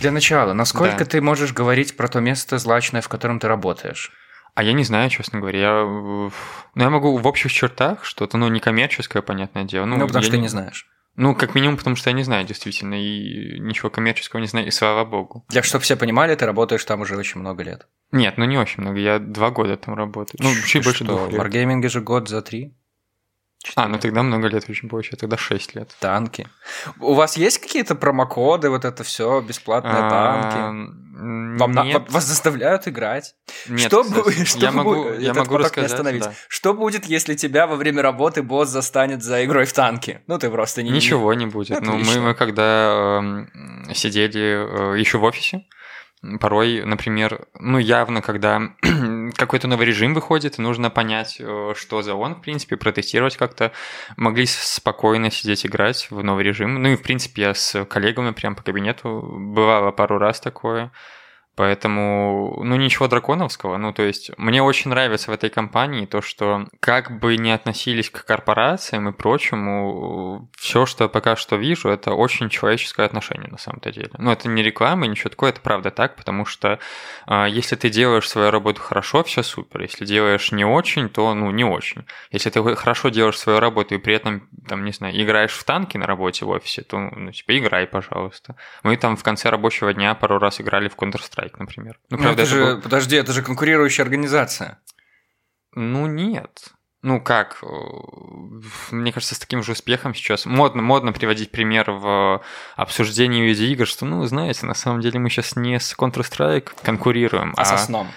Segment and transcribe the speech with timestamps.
[0.00, 1.04] Для начала, насколько Да.
[1.04, 4.12] ты можешь говорить про то место злачное, в котором ты работаешь?
[4.54, 5.58] А я не знаю, честно говоря.
[5.58, 6.30] Я, ну,
[6.74, 9.84] я могу в общих чертах что-то, ну, некоммерческое, понятное дело.
[9.86, 10.86] Ну, Ну, потому что ты не знаешь.
[11.16, 14.70] Ну, как минимум, потому что я не знаю, действительно, и ничего коммерческого не знаю, и
[14.70, 15.44] слава богу.
[15.48, 17.88] Для чтобы все понимали, ты работаешь там уже очень много лет.
[18.12, 20.40] Нет, ну не очень много, я два года там работаю.
[20.40, 21.40] Ну, чуть больше двух в лет.
[21.40, 22.72] Wargaming же год за три.
[23.74, 25.94] А, ну тогда много лет очень больше, тогда шесть лет.
[26.00, 26.48] Танки.
[27.00, 30.56] У вас есть какие-то промокоды, вот это все, бесплатные танки?
[31.20, 33.34] М, Вам на- нет, вас заставляют играть?
[33.68, 34.22] нет, что кстати.
[34.24, 34.46] будет?
[34.48, 36.22] Что я могу, я могу рассказать, остановить.
[36.22, 36.32] да.
[36.48, 40.20] Что будет, если тебя во время работы босс застанет за игрой в танки?
[40.28, 40.90] Ну, ты просто не...
[40.90, 41.80] Ничего не будет.
[41.80, 42.20] Ну, мы, Отлично.
[42.22, 45.66] мы когда эм, сидели еще в офисе,
[46.40, 48.60] порой, например, ну, явно, когда
[49.38, 53.72] какой-то новый режим выходит, и нужно понять, э, что за он, в принципе, протестировать как-то,
[54.16, 56.82] могли спокойно сидеть играть в новый режим.
[56.82, 60.90] Ну и, в принципе, я с коллегами прям по кабинету бывало пару раз такое.
[61.58, 63.78] Поэтому, ну, ничего драконовского.
[63.78, 68.10] Ну, то есть, мне очень нравится в этой компании то, что как бы не относились
[68.10, 73.58] к корпорациям и прочему, все, что я пока что вижу, это очень человеческое отношение на
[73.58, 74.10] самом-то деле.
[74.18, 76.78] Ну, это не реклама, ничего такое, это правда так, потому что
[77.26, 79.82] а, если ты делаешь свою работу хорошо, все супер.
[79.82, 82.06] Если делаешь не очень, то, ну, не очень.
[82.30, 85.96] Если ты хорошо делаешь свою работу и при этом, там, не знаю, играешь в танки
[85.96, 88.54] на работе в офисе, то, ну, типа, играй, пожалуйста.
[88.84, 91.98] Мы там в конце рабочего дня пару раз играли в Counter-Strike, например.
[92.10, 94.78] Ну, правда, это же, был- подожди, это же конкурирующая организация.
[95.74, 96.72] Ну, нет.
[97.00, 97.66] Ну как, э,
[98.90, 102.42] мне кажется, с таким же успехом сейчас модно, модно приводить пример в
[102.74, 107.64] обсуждении видеоигр, что, ну, знаете, на самом деле мы сейчас не с Counter-Strike конкурируем, А
[107.64, 108.08] со сном?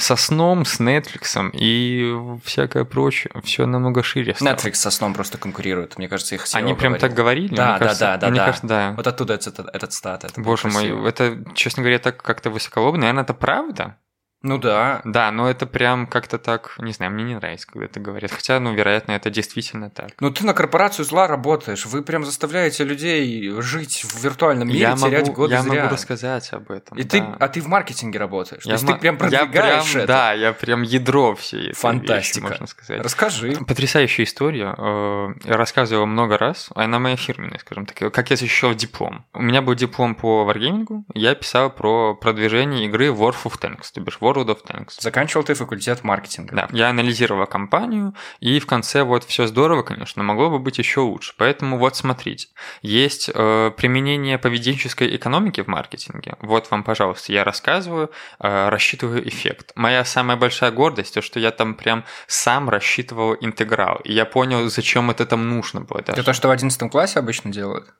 [0.00, 3.32] Со сном, с Netflix и всякое прочее.
[3.44, 4.54] Все намного шире стало.
[4.54, 5.98] Netflix со сном просто конкурирует.
[5.98, 7.00] Мне кажется, их Они прям говорил.
[7.08, 7.54] так говорили?
[7.54, 8.46] Да, Мне да, кажется- да, да, Мне да.
[8.46, 8.92] кажется, да.
[8.96, 10.24] Вот оттуда этот, этот стат.
[10.24, 13.00] Это Боже мой, это, честно говоря, так как-то высоколобно.
[13.02, 13.96] Наверное, это правда?
[14.42, 15.02] Ну да.
[15.04, 18.30] Да, но это прям как-то так, не знаю, мне не нравится, когда это говорят.
[18.30, 20.10] Хотя, ну, вероятно, это действительно так.
[20.18, 21.84] Ну ты на корпорацию зла работаешь.
[21.84, 25.82] Вы прям заставляете людей жить в виртуальном мире, я терять могу, годы я зря.
[25.82, 26.96] могу рассказать об этом.
[26.96, 27.36] И ты, да.
[27.38, 28.62] а ты в маркетинге работаешь.
[28.62, 30.06] То Я есть в ты прям я продвигаешь прям- это.
[30.06, 32.38] Да, я прям ядро всей этой Фантастика.
[32.40, 33.02] вещи, можно сказать.
[33.02, 33.58] Расскажи.
[33.66, 34.74] Потрясающая история.
[34.78, 36.70] Э, Я рассказывал много раз.
[36.74, 38.12] Она моя фирменная, скажем так.
[38.12, 39.24] Как я защищал диплом.
[39.34, 41.04] У меня был диплом по Wargaming.
[41.14, 45.00] Я писал про продвижение игры War of Tanks, то бишь World of Tanks.
[45.00, 46.54] Заканчивал ты факультет маркетинга.
[46.54, 51.00] Да, я анализировал компанию, и в конце вот все здорово, конечно, могло бы быть еще
[51.00, 51.34] лучше.
[51.36, 52.48] Поэтому вот смотрите,
[52.82, 56.36] есть э, применение поведенческой экономики в маркетинге.
[56.40, 59.72] Вот вам, пожалуйста, я рассказываю, э, рассчитываю эффект.
[59.74, 64.68] Моя самая большая гордость, то, что я там прям сам рассчитывал интеграл, и я понял,
[64.68, 65.98] зачем это там нужно было.
[65.98, 66.24] Это даже.
[66.24, 67.92] то, что в 11 классе обычно делают?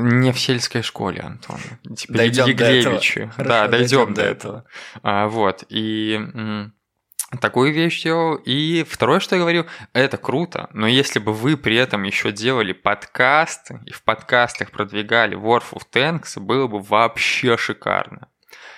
[0.00, 1.58] Не в сельской школе, Антон.
[1.96, 3.00] Типа Дойдём до этого.
[3.00, 4.64] Хорошо, да, дойдем дойдём до этого.
[5.02, 5.64] А, вот.
[5.68, 6.72] И м,
[7.40, 8.36] такую вещь делал.
[8.36, 12.72] И второе, что я говорю, это круто, но если бы вы при этом еще делали
[12.72, 18.28] подкасты и в подкастах продвигали War of Tanks, было бы вообще шикарно.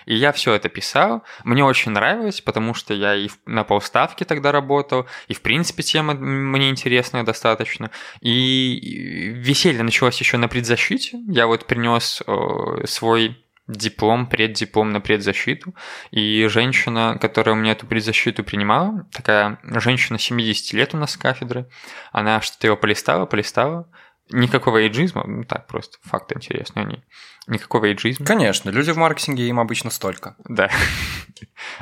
[0.06, 1.22] И я все это писал.
[1.44, 6.14] Мне очень нравилось, потому что я и на полставки тогда работал, и в принципе тема
[6.14, 7.90] мне интересная достаточно.
[8.20, 11.18] И веселье началось еще на предзащите.
[11.28, 13.36] Я вот принес э, свой
[13.70, 15.74] диплом, преддиплом на предзащиту.
[16.10, 21.16] И женщина, которая у меня эту предзащиту принимала, такая женщина 70 лет у нас с
[21.16, 21.68] кафедры,
[22.12, 23.88] она что-то его полистала, полистала.
[24.30, 27.04] Никакого эйджизма, ну так просто, факт интересный о ней.
[27.46, 28.26] Никакого эйджизма.
[28.26, 30.36] Конечно, люди в маркетинге им обычно столько.
[30.48, 30.70] Да.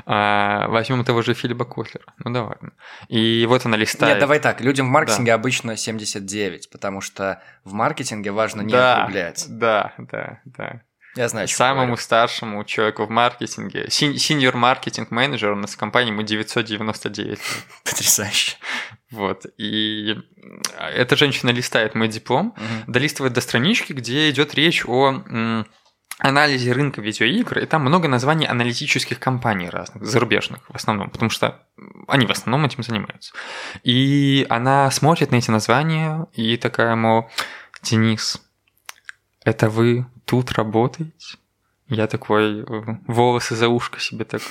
[0.06, 2.04] А, Возьмем того же Филиппа Котлера.
[2.18, 2.72] Ну да ладно.
[3.08, 4.14] И вот она листает.
[4.14, 9.02] Нет, давай так, людям в маркетинге обычно 79, потому что в маркетинге важно не да,
[9.02, 9.46] округлять.
[9.48, 10.82] Да, да, да.
[11.16, 11.96] Я знаю, Самому говорю.
[11.96, 17.40] старшему человеку в маркетинге, синьор маркетинг менеджер у нас в компании, ему 999 лет.
[17.84, 18.56] Потрясающе.
[19.10, 19.46] Вот.
[19.56, 20.14] И
[20.78, 22.92] эта женщина листает мой диплом, Мгм.
[22.92, 25.22] долистывает до странички, где идет речь о
[26.20, 31.62] анализе рынка видеоигр, и там много названий аналитических компаний разных, зарубежных в основном, потому что
[32.08, 33.32] они в основном этим занимаются.
[33.84, 37.30] И она смотрит на эти названия и такая, мол,
[37.82, 38.42] Денис,
[39.44, 41.38] это вы тут работаете?
[41.86, 44.42] Я такой, э, волосы за ушко себе так,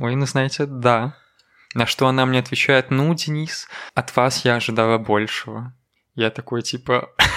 [0.00, 1.14] ой, ну знаете, да.
[1.76, 5.74] На что она мне отвечает, ну, Денис, от вас я ожидала большего.
[6.14, 7.10] Я такой, типа,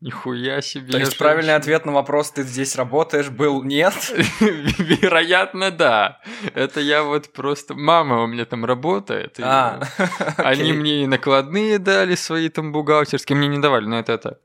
[0.00, 0.92] Нихуя себе.
[0.92, 3.94] То есть правильный ответ на вопрос, ты здесь работаешь, был нет?
[4.40, 6.20] Вероятно, да.
[6.54, 7.74] Это я вот просто...
[7.74, 9.40] Мама у меня там работает.
[9.42, 9.80] А,
[10.36, 13.36] они мне и накладные дали свои там бухгалтерские.
[13.36, 14.38] Мне не давали, но это это.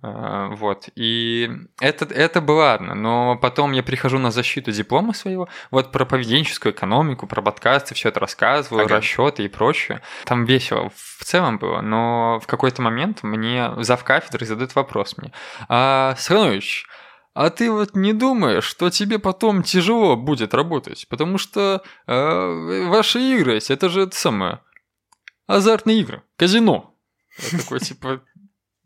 [0.00, 0.88] А, вот.
[0.94, 2.94] И это, это было ладно.
[2.94, 5.48] Но потом я прихожу на защиту диплома своего.
[5.72, 10.02] Вот про поведенческую экономику, про подкасты, все это рассказываю, расчеты и прочее.
[10.24, 11.80] Там весело в целом было.
[11.80, 15.32] Но в какой-то момент мне зав кафедры задают вопрос вопрос мне.
[15.68, 16.86] А, Сханович,
[17.34, 21.06] а ты вот не думаешь, что тебе потом тяжело будет работать?
[21.08, 24.60] Потому что э, ваши игры, это же это самое,
[25.46, 26.94] азартные игры, казино.
[27.38, 28.22] Я такой, типа,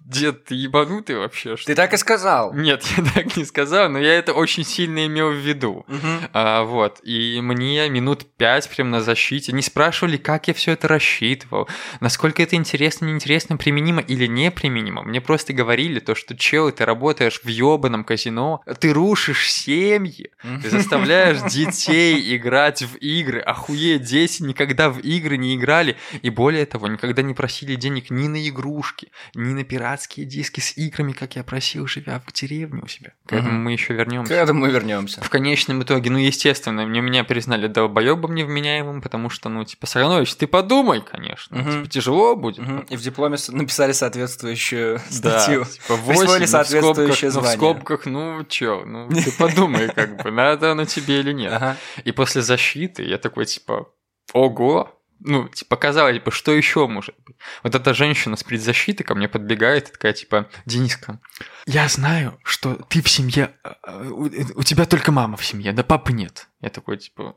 [0.04, 1.56] Дед, ты ебанутый вообще?
[1.56, 1.68] Что?
[1.68, 2.52] Ты так и сказал.
[2.52, 5.86] Нет, я так не сказал, но я это очень сильно имел в виду.
[5.88, 6.28] Угу.
[6.34, 7.00] А, вот.
[7.04, 11.68] И мне минут пять прям на защите не спрашивали, как я все это рассчитывал,
[12.00, 15.02] насколько это интересно, неинтересно, применимо или неприменимо.
[15.02, 20.68] Мне просто говорили то, что чел, ты работаешь в ебаном казино, ты рушишь семьи, ты
[20.68, 23.40] заставляешь детей играть в игры.
[23.40, 25.96] Охуеть, дети никогда в игры не играли.
[26.20, 30.58] И более того, никогда не просили денег ни на игрушки, ни на пиратские пиратские диски
[30.58, 33.12] с играми, как я просил, живя в деревне у себя.
[33.26, 34.34] К этому мы еще вернемся.
[34.34, 35.22] К этому мы вернемся.
[35.22, 40.34] В конечном итоге, ну, естественно, мне меня признали долбоебом невменяемым, потому что, ну, типа, Саранович,
[40.34, 41.60] ты подумай, конечно.
[41.60, 41.70] Угу.
[41.70, 42.58] Типа, тяжело будет.
[42.58, 42.86] Угу.
[42.90, 45.60] И в дипломе написали соответствующую статью.
[45.60, 47.56] Да, типа, 8, Присвоили соответствующее ну, в скобках, звание.
[47.56, 51.76] Ну, в скобках, ну, чё, ну, ты подумай, как бы, надо оно тебе или нет.
[52.04, 53.88] И после защиты я такой, типа,
[54.32, 57.36] ого, ну, типа, казалось бы, что еще может быть?
[57.62, 61.18] Вот эта женщина с предзащиты ко мне подбегает такая, типа, Дениска,
[61.66, 64.08] я знаю, что ты в семье, э, э,
[64.54, 66.48] у, тебя только мама в семье, да папы нет.
[66.60, 67.34] Я такой, типа,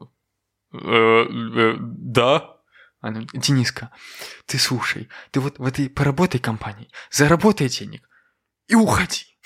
[0.73, 2.57] «Э, да?
[2.99, 3.91] Она, Дениска,
[4.45, 8.07] ты слушай, ты вот в этой поработай компании, заработай денег
[8.67, 9.36] и уходи.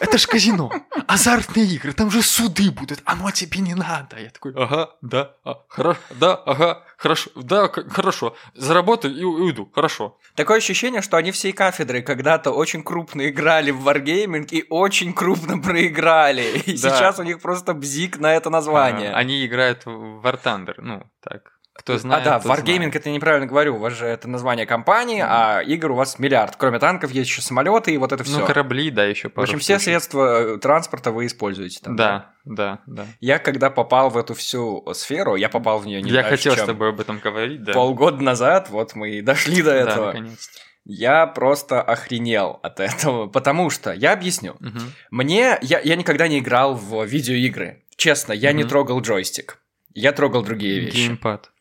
[0.00, 0.70] Это ж казино,
[1.06, 4.18] азартные игры, там же суды будут, оно тебе не надо.
[4.18, 9.70] Я такой, ага, да, а, хорошо, да, ага, хорошо, да, хорошо, заработаю и, и уйду,
[9.74, 10.18] хорошо.
[10.34, 15.58] Такое ощущение, что они всей кафедры когда-то очень крупно играли в Wargaming и очень крупно
[15.58, 16.62] проиграли.
[16.66, 16.90] И да.
[16.90, 19.12] сейчас у них просто бзик на это название.
[19.12, 19.90] А, они играют в
[20.24, 21.52] War Thunder, ну, так.
[21.74, 22.96] Кто знает, А, да, Wargaming знает.
[22.96, 25.28] это я неправильно говорю, у вас же это название компании, mm-hmm.
[25.28, 26.56] а игр у вас миллиард.
[26.56, 28.40] Кроме танков есть еще самолеты и вот это все.
[28.40, 31.96] Ну, корабли, да, еще пару В общем, все средства э, транспорта вы используете там.
[31.96, 33.06] Да, да, да.
[33.20, 36.64] Я когда попал в эту всю сферу, я попал в нее не Я хотел чем.
[36.64, 37.72] с тобой об этом говорить, да.
[37.72, 40.12] Полгода назад, вот мы и дошли до этого.
[40.12, 40.60] Да, наконец-то.
[40.84, 44.80] Я просто охренел от этого, потому что, я объясню, угу.
[45.10, 48.58] мне, я, я никогда не играл в видеоигры, честно, я угу.
[48.58, 49.58] не трогал джойстик,
[49.94, 51.06] я трогал другие вещи.
[51.06, 51.52] Геймпад.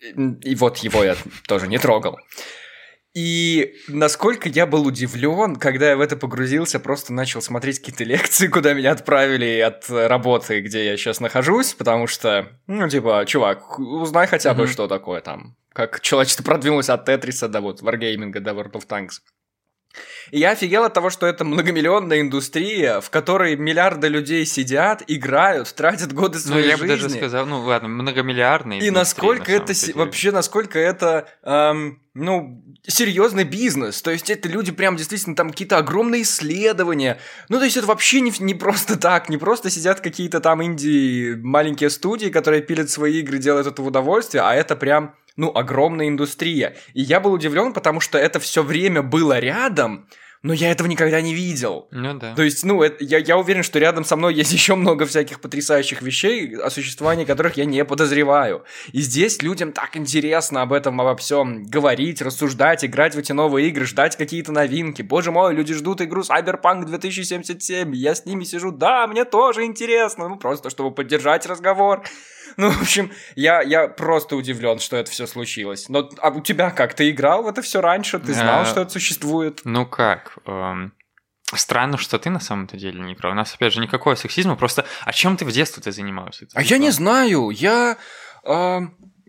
[0.00, 1.16] И вот его я
[1.46, 2.18] тоже не трогал.
[3.14, 8.46] И насколько я был удивлен, когда я в это погрузился, просто начал смотреть какие-то лекции,
[8.48, 14.26] куда меня отправили от работы, где я сейчас нахожусь, потому что, ну, типа, чувак, узнай
[14.26, 14.72] хотя бы, mm-hmm.
[14.72, 15.56] что такое там.
[15.72, 19.20] Как человечество продвинулось от Тетриса до вот Wargaming, до World of Tanks.
[20.30, 25.74] И я офигел от того, что это многомиллионная индустрия, в которой миллиарды людей сидят, играют,
[25.74, 26.76] тратят годы своей жизни.
[26.80, 26.96] Ну, я жизни.
[26.96, 28.80] бы даже сказал, ну ладно, многомиллиардные.
[28.80, 29.94] И насколько на это деле.
[29.94, 34.02] вообще, насколько это, эм, ну, серьезный бизнес.
[34.02, 37.18] То есть это люди прям действительно там какие-то огромные исследования.
[37.48, 41.34] Ну, то есть это вообще не, не просто так, не просто сидят какие-то там инди
[41.42, 46.08] маленькие студии, которые пилят свои игры, делают это в удовольствие, а это прям ну, огромная
[46.08, 46.76] индустрия.
[46.92, 50.08] И я был удивлен, потому что это все время было рядом,
[50.42, 51.88] но я этого никогда не видел.
[51.92, 52.34] Ну да.
[52.34, 55.40] То есть, ну, это, я, я уверен, что рядом со мной есть еще много всяких
[55.40, 58.64] потрясающих вещей, о существовании которых я не подозреваю.
[58.92, 63.68] И здесь людям так интересно об этом, обо всем говорить, рассуждать, играть в эти новые
[63.68, 65.02] игры, ждать какие-то новинки.
[65.02, 70.28] Боже мой, люди ждут игру Cyberpunk 2077, я с ними сижу, да, мне тоже интересно,
[70.28, 72.02] ну, просто чтобы поддержать разговор.
[72.58, 75.88] Ну, в общем, я, я просто удивлен, что это все случилось.
[75.88, 76.92] Но а у тебя как?
[76.92, 78.18] Ты играл в это все раньше?
[78.18, 79.60] Ты знал, что это существует?
[79.62, 80.38] Ну как?
[80.44, 80.92] Эм,
[81.54, 83.30] странно, что ты на самом-то деле не играл.
[83.30, 84.56] У нас, опять же, никакого сексизма.
[84.56, 86.48] Просто а чем ты в детстве ты занимался?
[86.52, 87.50] а я не знаю.
[87.50, 87.96] Я...
[88.44, 88.80] Э,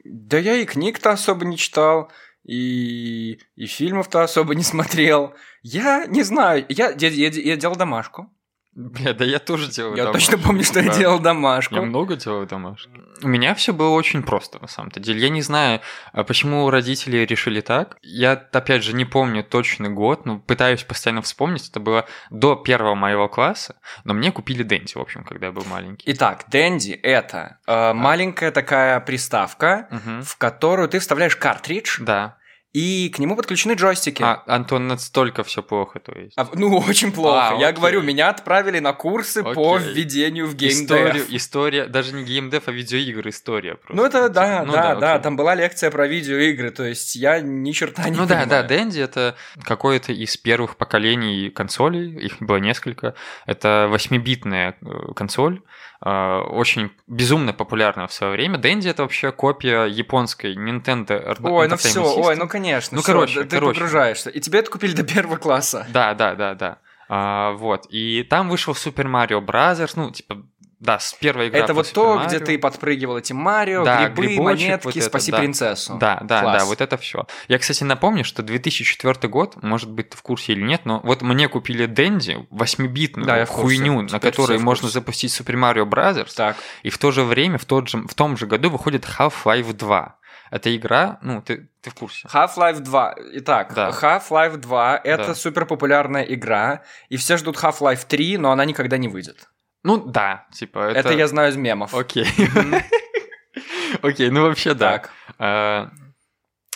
[0.03, 2.11] да я и книг-то особо не читал.
[2.43, 5.35] И, и фильмов-то особо не смотрел.
[5.61, 6.65] Я не знаю.
[6.67, 8.33] Я, я, я, я делал домашку.
[8.75, 10.31] Бля, да я тоже делаю Я домашку.
[10.31, 10.81] точно помню, что да.
[10.81, 11.75] я делал домашку.
[11.75, 12.91] Я много делаю домашку.
[13.23, 15.19] У меня все было очень просто, на самом-то деле.
[15.19, 15.81] Я не знаю,
[16.13, 17.97] а почему родители решили так.
[18.01, 21.67] Я, опять же, не помню точный год, но пытаюсь постоянно вспомнить.
[21.69, 25.65] Это было до первого моего класса, но мне купили Дэнди, в общем, когда я был
[25.65, 26.09] маленький.
[26.13, 30.23] Итак, Дэнди— это э, маленькая такая приставка, угу.
[30.23, 31.99] в которую ты вставляешь картридж.
[32.01, 32.38] Да
[32.71, 34.21] и к нему подключены джойстики.
[34.21, 36.33] А, Антон, настолько все плохо, то есть.
[36.37, 37.49] А, ну, очень плохо.
[37.49, 37.77] А, Я окей.
[37.77, 39.93] говорю, меня отправили на курсы по Окей.
[39.93, 40.81] введению в геймдев.
[40.83, 43.95] Историю, история, даже не геймдев, а видеоигры история просто.
[43.95, 45.23] Ну, это да, Ну да, да, окей.
[45.23, 48.67] там была лекция про видеоигры, то есть я ни черта не Ну да, да, понимаю.
[48.67, 53.15] Дэнди это какое-то из первых поколений консолей, их было несколько.
[53.47, 55.61] Это 8-битная э, консоль,
[56.01, 58.57] очень безумно популярная в свое время.
[58.57, 62.23] Дэнди это вообще копия японской Nintendo Ой, ну все, System.
[62.23, 62.95] ой, ну конечно.
[62.95, 63.79] Ну, всё, короче, ты короче.
[63.79, 64.29] погружаешься.
[64.29, 65.85] И тебе это купили до первого класса.
[65.89, 66.77] Да, да, да, да.
[67.09, 67.85] А, вот.
[67.89, 69.91] И там вышел Super Mario Bros.
[69.95, 70.41] Ну, типа,
[70.79, 71.59] да, с первой игры.
[71.59, 75.31] это вот то, где ты подпрыгивал эти Марио, Да, грибы, грибочек, монетки, вот это, спаси
[75.31, 75.37] да.
[75.39, 75.97] принцессу.
[75.99, 76.59] Да, да, Класс.
[76.59, 77.25] да, вот это все.
[77.47, 81.21] Я, кстати, напомню, что 2004 год, может быть, ты в курсе или нет, но вот
[81.21, 86.27] мне купили Дэнди, 8-битную Да, хуйню, на которой можно запустить Super Mario Bros.
[86.35, 86.55] Так.
[86.83, 90.15] И в то же время, в, тот же, в том же году выходит Half-Life 2.
[90.51, 92.27] Это игра, ну, ты, ты в курсе.
[92.33, 93.15] Half-Life 2.
[93.33, 93.89] Итак, Да.
[93.89, 95.35] Half-Life 2 это Да.
[95.35, 99.47] супер популярная игра, и все ждут Half-Life 3, но она никогда не выйдет.
[99.83, 100.99] Ну, да, типа, это...
[100.99, 101.93] Это, я знаю из мемов.
[101.93, 102.27] Окей.
[104.01, 104.91] Окей, ну вообще да.
[104.91, 105.11] Так.
[105.39, 105.89] А,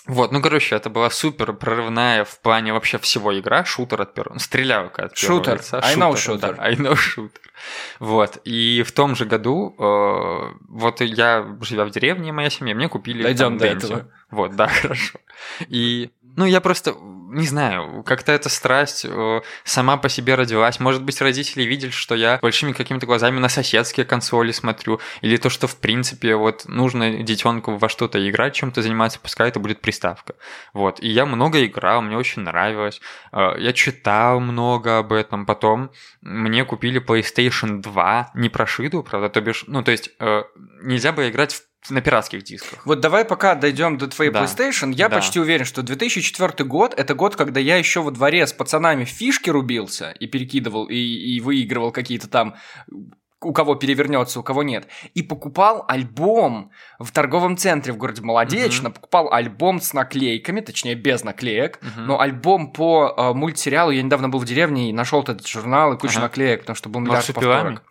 [0.06, 4.38] Вот, ну, короче, это была супер прорывная в плане вообще всего игра, шутер от первого,
[4.38, 5.56] стрелялка от первого Шутер.
[5.58, 5.80] лица.
[5.82, 6.56] I know Шутер, shooter.
[6.58, 7.40] да, I know shooter.
[8.00, 12.90] Вот, и в том же году, э, вот я, живя в деревне, моя семья, мне
[12.90, 14.12] купили Дойдем до этого.
[14.30, 15.20] Вот, да, хорошо.
[15.70, 20.80] И, ну, я просто, не знаю, как-то эта страсть э, сама по себе родилась.
[20.80, 25.50] Может быть, родители видели, что я большими какими-то глазами на соседские консоли смотрю, или то,
[25.50, 30.36] что, в принципе, вот нужно детенку во что-то играть, чем-то заниматься, пускай это будет приставка.
[30.74, 33.02] Вот, и я много играл, мне очень нравилось.
[33.32, 35.46] Э, Я читал много об этом.
[35.46, 40.44] Потом мне купили PlayStation 2, не прошитую, правда, то бишь, ну, то есть э,
[40.84, 42.86] нельзя было играть в- на пиратских дисках.
[42.86, 44.44] Вот давай пока дойдем до твоей Да.
[44.44, 44.94] PlayStation.
[44.94, 45.18] Я Да.
[45.18, 49.50] почти уверен, что 2004 год это год, когда я еще во дворе с пацанами фишки
[49.50, 52.56] рубился и перекидывал и, и выигрывал какие-то там
[53.46, 54.88] у кого перевернется, у кого нет.
[55.16, 58.90] И покупал альбом в торговом центре в городе Молодечно.
[58.90, 61.80] Покупал альбом с наклейками, точнее без наклеек.
[61.82, 62.06] Мгм.
[62.08, 63.92] Но альбом по э, мультсериалу.
[63.92, 66.28] Я недавно был в деревне и нашел этот журнал и кучу Ага.
[66.28, 67.84] наклеек, потому что был миллиард повторок.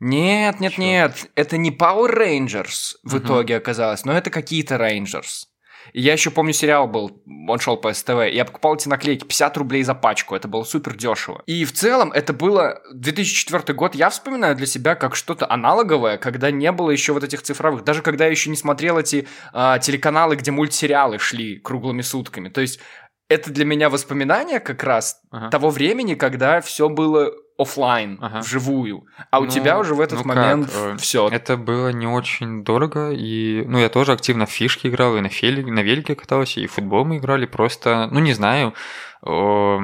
[0.00, 0.82] Нет, нет, Чё?
[0.82, 1.30] нет.
[1.34, 3.24] Это не Power Rangers в Мгм.
[3.24, 5.46] итоге оказалось, но это какие-то Rangers.
[5.92, 8.26] И я еще помню, сериал был, он шел по СТВ.
[8.32, 10.34] Я покупал эти наклейки 50 рублей за пачку.
[10.34, 11.42] Это было супер дешево.
[11.46, 13.94] И в целом это было 2004 год.
[13.94, 17.84] Я вспоминаю для себя как что-то аналоговое, когда не было еще вот этих цифровых.
[17.84, 22.48] Даже когда я еще не смотрел эти а, телеканалы, где мультсериалы шли круглыми сутками.
[22.48, 22.80] То есть
[23.28, 25.50] это для меня воспоминания как раз Ага.
[25.50, 28.40] того времени, когда все было оффлайн, Ага.
[28.40, 29.06] вживую.
[29.30, 31.28] А у Ну, тебя уже в этот ну момент э, все.
[31.28, 35.30] Это было не очень дорого, и, ну, я тоже активно в фишки играл, и на,
[35.30, 38.74] феле, на велике катался, и в футбол мы играли, просто, ну, не знаю,
[39.22, 39.78] э,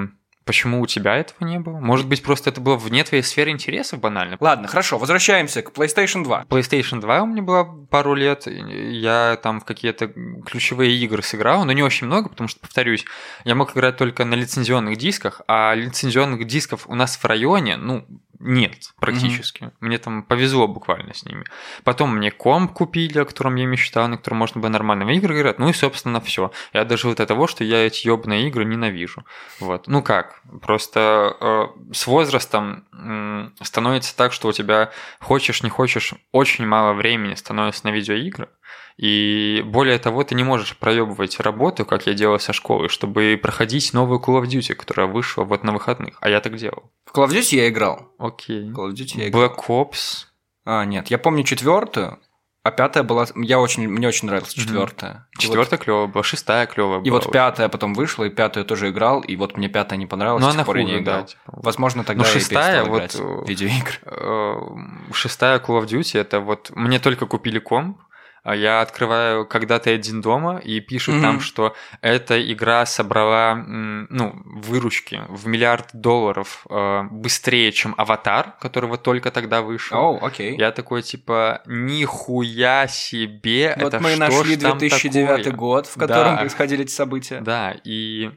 [0.44, 1.78] почему у тебя этого не было.
[1.78, 4.36] Может быть, просто это было вне твоей сферы интересов банально.
[4.40, 6.46] Ладно, хорошо, возвращаемся к PlayStation 2.
[6.48, 10.08] PlayStation 2 у меня было пару лет, я там в какие-то
[10.44, 13.04] ключевые игры сыграл, но не очень много, потому что, повторюсь,
[13.44, 18.06] я мог играть только на лицензионных дисках, а лицензионных дисков у нас в районе, ну,
[18.42, 19.70] нет практически.
[19.80, 21.44] Мне там повезло буквально с ними.
[21.84, 25.38] Потом мне комп купили, о котором я мечтал, на котором можно было нормально в игры
[25.38, 25.58] играть.
[25.58, 26.50] Ну и, собственно, все.
[26.72, 29.24] Я дожил до того, что я эти ёбаные игры ненавижу.
[29.60, 29.86] Вот.
[29.86, 30.42] Ну как?
[30.60, 36.92] Просто э, с возрастом м, становится так, что у тебя хочешь, не хочешь, очень мало
[36.92, 38.48] времени становится на видеоигры.
[38.98, 43.92] И более того, ты не можешь проебывать работу, как я делал со школы, чтобы проходить
[43.94, 46.18] новую Call of Duty, которая вышла вот на выходных.
[46.20, 46.92] А я так делал.
[47.06, 48.12] В Call of Duty я играл.
[48.18, 48.70] Окей.
[48.70, 49.44] Call of Duty я играл.
[49.44, 50.26] Black Ops.
[50.64, 52.20] А, нет, я помню четвертую,
[52.62, 53.26] а пятая была...
[53.34, 53.88] Я очень...
[53.88, 55.26] Мне очень нравилась четвертая.
[55.34, 57.06] Вот- Четвертая клевая была, шестая клевая была.
[57.08, 60.44] И вот пятая потом вышла, и пятую тоже играл, и вот мне пятая не понравилась,
[60.44, 61.00] Ну, с она я не хуже, да.
[61.12, 61.24] играл.
[61.26, 61.40] типа.
[61.46, 63.98] Возможно, тогда Ну, я и шестая, перестал вот, э, в видеоигры.
[64.04, 66.70] Э, Шестая Call of Duty, это вот...
[66.76, 67.98] Мне только купили комп,
[68.44, 71.22] я открываю когда-то один дома и пишут Мгм.
[71.22, 78.88] там, что эта игра собрала ну, выручки в миллиард долларов э, быстрее, чем Аватар, который
[78.88, 79.96] вот только тогда вышел.
[79.96, 80.56] О, окей.
[80.58, 85.52] Я такой, типа, нихуя себе, Вот это мы что нашли ж там 2009 такое?
[85.56, 86.36] год, в котором Да.
[86.38, 87.40] происходили эти события.
[87.40, 88.30] Да, и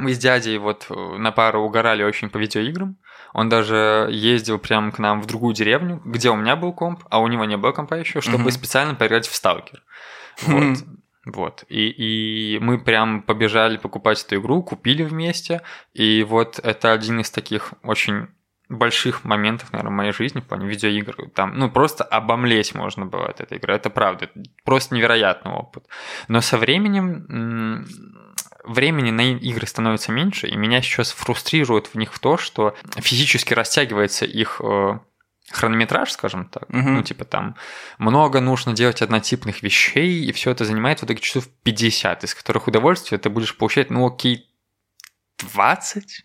[0.00, 2.96] мы с дядей вот э, на пару угорали очень по видеоиграм.
[3.32, 7.20] Он даже ездил прям к нам в другую деревню, где у меня был комп, а
[7.20, 8.50] у него не было компа еще, чтобы Мгм.
[8.50, 9.82] специально поиграть в Сталкер.
[10.42, 10.78] Вот.
[11.26, 11.64] Вот.
[11.68, 15.60] И, и мы прям побежали покупать эту игру, купили вместе.
[15.92, 18.28] И вот это один из таких очень
[18.70, 21.30] больших моментов, наверное, в моей жизни в плане видеоигр.
[21.34, 23.74] Там, ну, просто обомлеть можно было от этой игры.
[23.74, 24.26] Это правда.
[24.26, 25.84] Это просто невероятный опыт.
[26.28, 27.84] Но со временем
[28.72, 33.52] времени на игры становится меньше, и меня сейчас фрустрирует в них в то, что физически
[33.54, 34.98] растягивается их э,
[35.50, 36.68] хронометраж, скажем так.
[36.68, 36.94] Мгм.
[36.94, 37.56] Ну, типа там
[37.98, 42.68] много нужно делать однотипных вещей, и все это занимает в итоге часов 50, из которых
[42.68, 44.48] удовольствие ты будешь получать, ну, окей,
[45.38, 46.24] 20?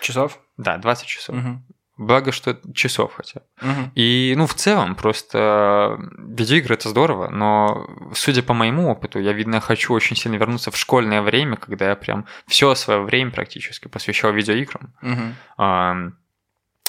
[0.00, 0.40] Часов?
[0.56, 1.36] Да, 20 часов.
[1.36, 1.64] Мгм.
[1.96, 3.46] Благо, что часов хотя бы.
[3.68, 3.92] Мгм.
[3.94, 9.60] И, ну, в целом, просто видеоигры это здорово, но, судя по моему опыту, я, видно,
[9.60, 14.32] хочу очень сильно вернуться в школьное время, когда я прям все свое время практически посвящал
[14.32, 14.92] видеоиграм.
[15.02, 16.16] Мгм.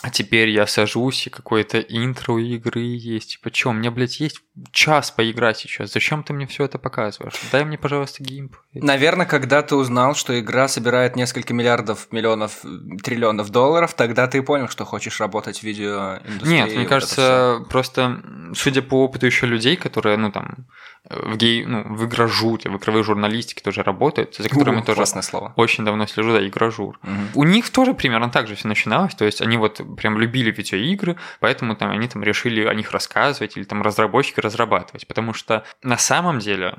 [0.06, 3.32] А теперь я сажусь, и какое-то интро игры есть.
[3.32, 4.40] Типа, чё, у меня, блядь, есть
[4.72, 5.94] час поиграть сейчас.
[5.94, 7.34] Зачем ты мне все это показываешь?
[7.52, 8.84] Дай мне, пожалуйста, геймплей.
[8.84, 12.62] Наверное, когда ты узнал, что игра собирает несколько миллиардов, миллионов,
[13.02, 16.54] триллионов долларов, тогда ты понял, что хочешь работать в видеоиндустрии.
[16.54, 18.22] Нет, мне вот кажется, просто
[18.54, 20.68] судя по опыту еще людей, которые, ну там,
[21.10, 25.54] в гей, ну, в игражуре, в игровой журналистике тоже работают, за которыми У, тоже слово.
[25.56, 27.00] очень давно слежу, да, игражур.
[27.04, 27.30] Мгм.
[27.36, 31.18] У них тоже примерно так же все начиналось, то есть они вот прям любили видеоигры,
[31.40, 35.98] поэтому там они там решили о них рассказывать или там разработчики разрабатывать, потому что на
[35.98, 36.76] самом деле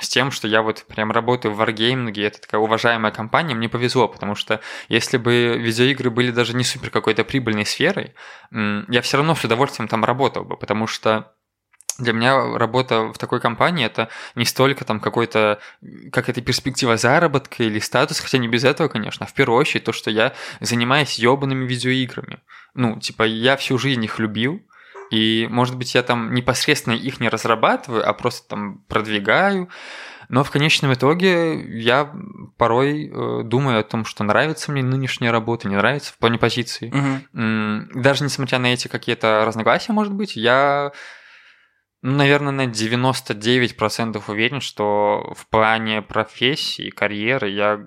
[0.00, 4.08] с тем, что я вот прям работаю в Wargaming, это такая уважаемая компания, мне повезло,
[4.08, 8.14] потому что если бы видеоигры были даже не супер какой-то прибыльной сферой,
[8.50, 11.32] я все равно с удовольствием там работал бы, потому что
[11.98, 15.58] для меня работа в такой компании это не столько там какой-то
[16.12, 19.92] какая-то перспектива заработка или статус, хотя не без этого, конечно, а в первую очередь то,
[19.92, 22.40] что я занимаюсь ебаными видеоиграми.
[22.74, 24.60] Ну, типа, я всю жизнь их любил,
[25.10, 29.68] и, может быть, я там непосредственно их не разрабатываю, а просто там продвигаю,
[30.28, 32.12] но в конечном итоге я
[32.58, 36.90] порой э, думаю о том, что нравится мне нынешняя работа, не нравится в плане позиции.
[37.32, 40.90] М, Даже несмотря на эти какие-то разногласия, может быть, я,
[42.12, 47.86] наверное, на 99% уверен, что в плане профессии, карьеры я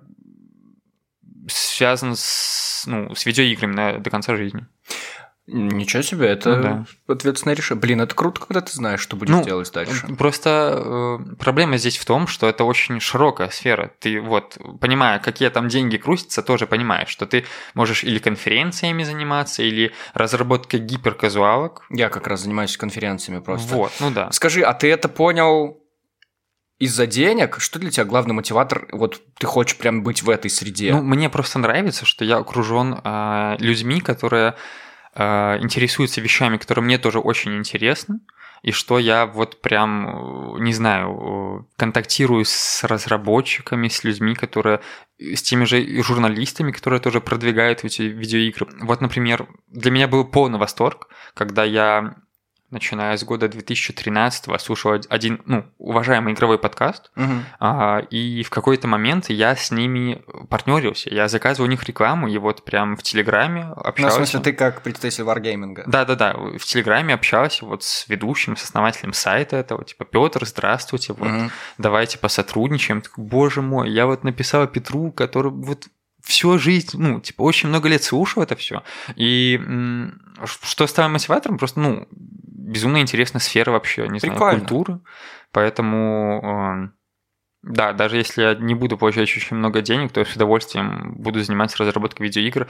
[1.48, 4.66] связан с, ну, с видеоиграми на- до конца жизни.
[5.52, 6.86] Ничего себе, это Ну да.
[7.14, 7.82] ответственное решение.
[7.82, 10.08] Блин, это круто, когда ты знаешь, что будешь Ну, делать дальше.
[10.18, 13.92] Просто э, проблема здесь в том, что это очень широкая сфера.
[14.00, 19.64] Ты вот, понимая, какие там деньги крутятся, тоже понимаешь, что ты можешь или конференциями заниматься,
[19.64, 21.84] или разработкой гиперказуалок.
[21.90, 23.74] Я как раз занимаюсь конференциями просто.
[23.74, 24.32] Вот, ну да.
[24.32, 25.82] Скажи, а ты это понял
[26.78, 27.60] из-за денег?
[27.60, 28.88] Что для тебя главный мотиватор?
[28.92, 30.94] Вот ты хочешь прям быть в этой среде?
[30.94, 34.56] Ну, мне просто нравится, что я окружен э, людьми, которые
[35.20, 38.20] э, интересуются вещами, которые мне тоже очень интересны,
[38.62, 44.82] и что я вот прям, э, не знаю, э, контактирую с разработчиками, с людьми, которые
[45.20, 48.68] с теми же журналистами, которые тоже продвигают эти видеоигры.
[48.82, 52.16] Вот, например, для меня был полный восторг, когда я
[52.72, 57.46] начиная с года 2013 слушал один, ну, уважаемый игровой подкаст, Мгм.
[57.60, 61.10] а, и в какой-то момент я с ними партнерился.
[61.10, 64.18] Я заказывал у них рекламу, и вот прям в Телеграме Ну, в общался.
[64.18, 65.84] смысле, ты как представитель Wargaming.
[65.88, 71.28] Да-да-да, в Телеграме общался вот с ведущим, с основателем сайта этого, типа, Петр, здравствуйте, вот,
[71.28, 71.52] Мгм.
[71.78, 73.02] давайте посотрудничаем.
[73.02, 75.88] Такой, Боже мой, я вот написал Петру, который вот
[76.22, 78.84] всю жизнь, ну, типа, очень много лет слушал это все.
[79.16, 79.60] И
[80.46, 81.58] что стало мотиватором?
[81.58, 82.08] Просто, ну,
[82.70, 84.60] безумно интересная сфера вообще, не знаю, Прикольно.
[84.60, 85.00] культуры.
[85.52, 86.90] Поэтому, э,
[87.64, 91.42] да, даже если я не буду получать очень много денег, то я с удовольствием буду
[91.44, 92.68] заниматься разработкой видеоигр.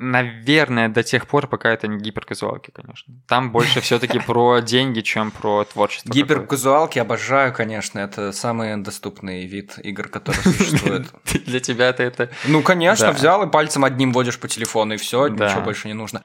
[0.00, 3.14] Наверное, до тех пор, пока это не гиперказуалки, конечно.
[3.26, 6.12] Там больше все-таки про деньги, чем про творчество.
[6.12, 7.98] Гиперказуалки обожаю, конечно.
[7.98, 11.08] Это самый доступный вид игр, который существует.
[11.46, 12.30] Для тебя-то это...
[12.46, 16.22] Ну, конечно, взял и пальцем одним водишь по телефону, и все, ничего больше не нужно.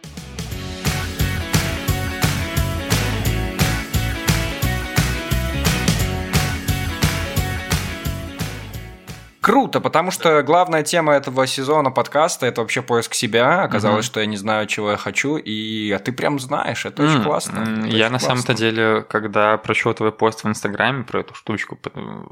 [9.44, 13.64] Круто, потому что главная тема этого сезона подкаста это вообще поиск себя.
[13.64, 14.12] Оказалось, Мгм.
[14.12, 17.60] что я не знаю, чего я хочу, и а ты прям знаешь, это очень классно.
[17.60, 18.66] это Я очень на самом-то классно.
[18.66, 21.78] деле, когда прочел твой пост в Инстаграме про эту штучку,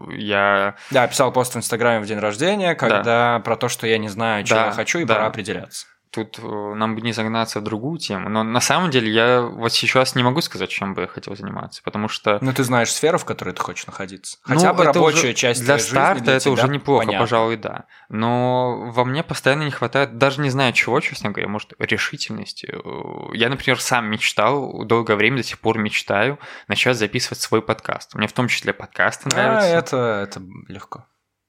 [0.09, 0.75] я...
[0.89, 4.45] Да, писал пост в Инстаграме в день рождения, когда про то, что я не знаю,
[4.45, 5.15] чего Да, я хочу, и да.
[5.15, 5.87] пора определяться.
[6.11, 9.71] Тут э, нам бы не загнаться в другую тему, но на самом деле я вот
[9.71, 12.37] сейчас не могу сказать, чем бы я хотел заниматься, потому что...
[12.41, 14.37] Ну, ты знаешь сферу, в которой ты хочешь находиться.
[14.45, 17.05] Ну, Хотя бы это рабочая уже- часть для жизни старта для это тебя уже неплохо,
[17.05, 17.23] понятно.
[17.25, 17.85] пожалуй, да.
[18.09, 22.67] Но во мне постоянно не хватает, даже не знаю чего, честно говоря, может, решительности.
[22.73, 28.15] Э, Я, например, сам мечтал, долгое время до сих пор мечтаю начать записывать свой подкаст.
[28.15, 29.67] Мне в том числе подкасты А, нравятся.
[29.77, 29.97] это,
[30.27, 31.05] это легко.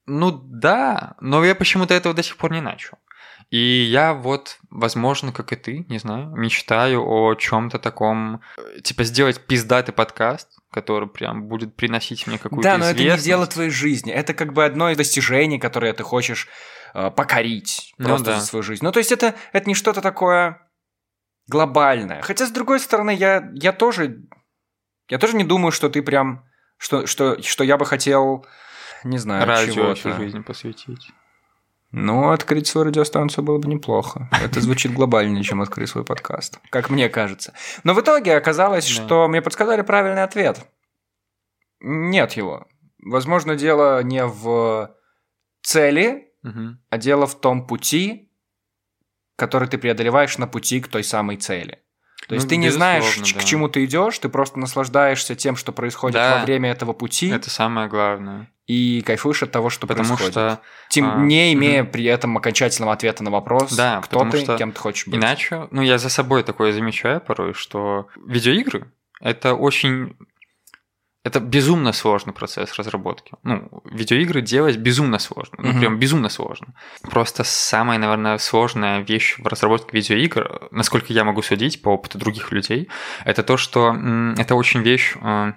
[0.06, 2.98] Ну да, но я почему-то этого до сих пор не начал.
[3.52, 9.04] И я вот, возможно, как и ты, не знаю, мечтаю о чем-то таком, э, типа
[9.04, 13.68] сделать пиздатый подкаст, который прям будет приносить мне какую-то Да, но это не дело твоей
[13.68, 14.10] жизни.
[14.10, 16.48] Это как бы одно из достижений, которое ты хочешь
[16.94, 18.40] э, покорить Ну просто да.
[18.40, 18.82] за свою жизнь.
[18.82, 20.66] Ну, то есть это, это не что-то такое
[21.46, 22.22] глобальное.
[22.22, 24.22] Хотя, с другой стороны, я, я тоже...
[25.10, 26.46] Я тоже не думаю, что ты прям...
[26.78, 28.46] Что, что, что я бы хотел...
[29.04, 29.94] Не знаю, радио чего-то.
[29.96, 31.12] всю жизнь посвятить.
[31.92, 34.28] Ну, открыть свою радиостанцию было бы неплохо.
[34.42, 36.58] Это звучит глобальнее, чем открыть свой подкаст.
[36.70, 37.52] Как мне кажется.
[37.84, 38.90] Но в итоге оказалось, Да.
[39.04, 40.66] что мне подсказали правильный ответ.
[41.80, 42.66] Нет его.
[43.04, 44.94] Возможно, дело не в
[45.62, 46.80] цели, Мгм.
[46.88, 48.32] а дело в том пути,
[49.36, 51.81] который ты преодолеваешь на пути к той самой цели.
[52.28, 53.44] То есть Ну, ты не знаешь, ч- к да.
[53.44, 56.38] чему ты идешь, ты просто наслаждаешься тем, что происходит Да.
[56.38, 58.48] во время этого пути, Это самое главное.
[58.66, 60.32] и кайфуешь от того, что Потому происходит.
[60.32, 64.56] что Тем а, не имея при этом окончательного ответа на вопрос, Да, кто ты, что
[64.56, 65.16] кем ты хочешь быть.
[65.16, 70.16] Иначе, ну, я за собой такое замечаю порой, что видеоигры— это очень...
[71.24, 73.34] Это безумно сложный процесс разработки.
[73.44, 75.58] Ну, видеоигры делать безумно сложно.
[75.58, 76.74] Ну, прям безумно сложно.
[77.02, 82.50] Просто самая, наверное, сложная вещь в разработке видеоигр, насколько я могу судить по опыту других
[82.50, 82.88] людей,
[83.24, 83.96] это то, что
[84.36, 85.52] это очень вещь э,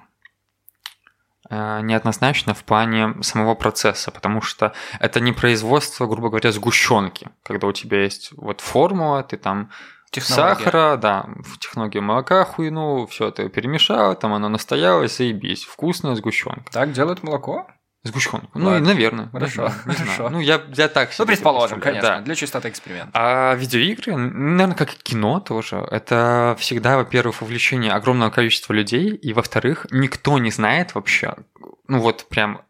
[1.50, 7.66] э, неоднозначно в плане самого процесса, потому что это не производство, грубо говоря, сгущенки, когда
[7.66, 9.72] у тебя есть вот формула, ты там
[10.16, 10.56] Технология.
[10.56, 16.72] сахара, да, в технологию молока хуйнул, все это перемешал, там оно настоялось, заебись, вкусная сгущенка.
[16.72, 17.68] Так делают молоко?
[18.04, 18.48] Сгущенку.
[18.54, 19.30] Ну, и, наверное.
[19.32, 20.30] Хорошо, не знаю, хорошо.
[20.30, 22.22] Ну, я, я так себе Ну, предположим, конечно, да.
[22.22, 23.10] для чистоты эксперимента.
[23.16, 29.34] А видеоигры, наверное, как и кино тоже, это всегда, во-первых, увлечение огромного количества людей, и,
[29.34, 31.34] во-вторых, никто не знает вообще,
[31.88, 32.62] ну вот прям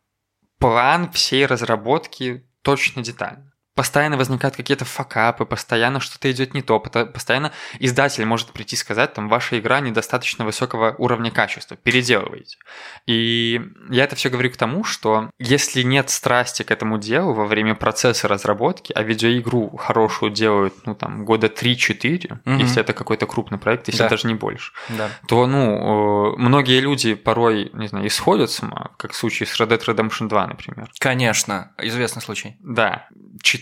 [0.57, 3.51] план всей разработки точно детально.
[3.75, 9.13] Постоянно возникают какие-то факапы, постоянно что-то идет не то, постоянно издатель может прийти и сказать,
[9.13, 12.57] там, ваша игра недостаточно высокого уровня качества, переделывайте.
[13.05, 17.45] И я это все говорю к тому, что если нет страсти к этому делу во
[17.45, 22.57] время процесса разработки, а видеоигру хорошую делают, ну, там, года 3-4, Мгм.
[22.59, 24.09] если это какой-то крупный проект, если Да.
[24.09, 25.09] даже не больше, Да.
[25.27, 29.59] то, ну, э, многие люди порой, не знаю, исходят с ума, как в случае с
[29.59, 30.89] Red Dead Redemption 2, например.
[30.97, 32.55] Конечно, известный случай.
[32.61, 33.09] Да,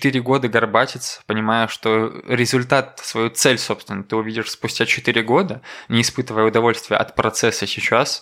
[0.03, 6.01] четыре года горбатиться, понимая, что результат, свою цель, собственно, ты увидишь спустя четыре года, не
[6.01, 8.21] испытывая удовольствия от процесса сейчас,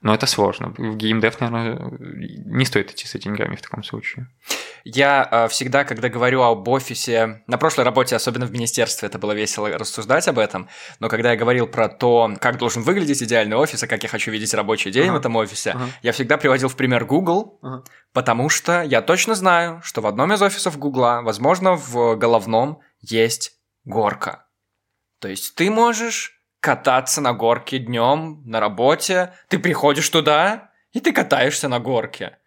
[0.00, 0.74] но это сложно.
[0.76, 4.28] В геймдев, наверное, не стоит идти за деньгами в таком случае.
[4.84, 9.32] Я э, всегда, когда говорю об офисе, на прошлой работе, особенно в министерстве, это было
[9.32, 10.68] весело рассуждать об этом,
[11.00, 14.30] но когда я говорил про то, как должен выглядеть идеальный офис, и как я хочу
[14.30, 15.12] видеть рабочий день Ага.
[15.14, 15.86] в этом офисе, Ага.
[16.02, 17.84] я всегда приводил в пример Google, Ага.
[18.12, 23.52] потому что я точно знаю, что в одном из офисов Гугла, возможно, в головном, есть
[23.84, 24.46] горка.
[25.18, 26.33] То есть ты можешь
[26.64, 32.38] кататься на горке днем на работе, ты приходишь туда, и ты катаешься на горке.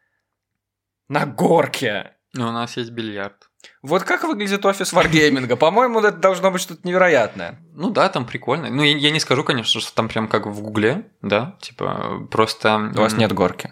[1.08, 2.14] На горке.
[2.34, 3.48] Но у нас есть бильярд.
[3.84, 5.56] Вот как выглядит офис варгейминга?
[5.68, 7.60] По-моему, это должно быть что-то невероятное.
[7.74, 8.72] Ну да, там прикольно.
[8.72, 12.92] Ну, я, я не скажу, конечно, что там прям как в Гугле, да, типа просто...
[12.96, 13.72] У вас нет горки.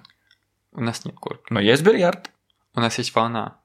[0.73, 1.45] У нас нет горки.
[1.49, 2.29] Но есть бильярд.
[2.75, 3.57] У нас есть волна.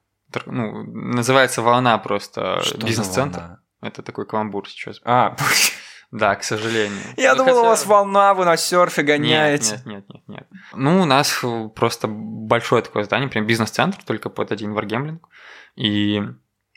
[0.46, 3.58] Ну, называется волна просто бизнес-центр.
[3.82, 5.00] Это такой каламбур сейчас.
[5.04, 5.36] А,
[6.12, 6.98] Да, к сожалению.
[7.16, 9.72] я Ну, думал, у вас волна, вы на серфе Нет, гоняете.
[9.72, 10.46] нет, нет, нет, нет.
[10.74, 15.28] Ну, у нас э, просто большое такое здание, прям бизнес-центр, только под один варгемблинг.
[15.76, 16.20] И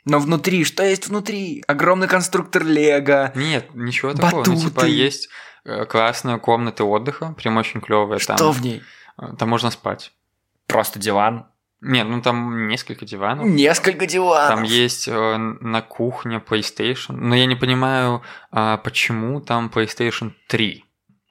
[0.04, 1.64] Но внутри, что есть внутри?
[1.66, 3.32] Огромный конструктор Лего.
[3.34, 4.44] нет, ничего такого.
[4.46, 4.88] Ну, типа, Батуты.
[4.90, 5.28] есть
[5.64, 8.20] э, классные комнаты отдыха, прям очень клевые.
[8.20, 8.82] Что Там, в ней?
[9.20, 10.12] э, там можно спать.
[10.68, 11.46] Просто диван.
[11.80, 13.46] Нет, ну там несколько диванов.
[13.46, 14.48] Несколько диванов.
[14.48, 17.12] Там есть э, на кухне PlayStation.
[17.12, 20.84] Но я не понимаю, а, почему там PlayStation 3.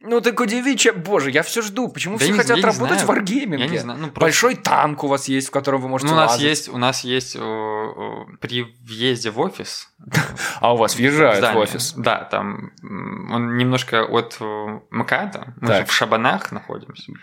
[0.06, 1.88] Ну так удиви, че- боже, я все жду.
[1.88, 3.24] Почему Да все не- хотят работать знаю.
[3.26, 3.30] в?
[3.58, 4.00] Я не знаю.
[4.00, 6.46] Ну, просто- Большой танк у вас есть, в котором вы можете Ну, у нас лазать.
[6.46, 9.88] есть, у нас есть э, э, при въезде в офис.
[10.60, 11.94] А у вас въезжают в офис.
[11.94, 15.54] Да, там он немножко от э, МКАДа.
[15.62, 17.14] Мы же в Шабанах находимся.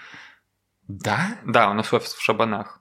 [0.89, 1.37] Да?
[1.45, 2.80] Да, у нас офис в Шабанах.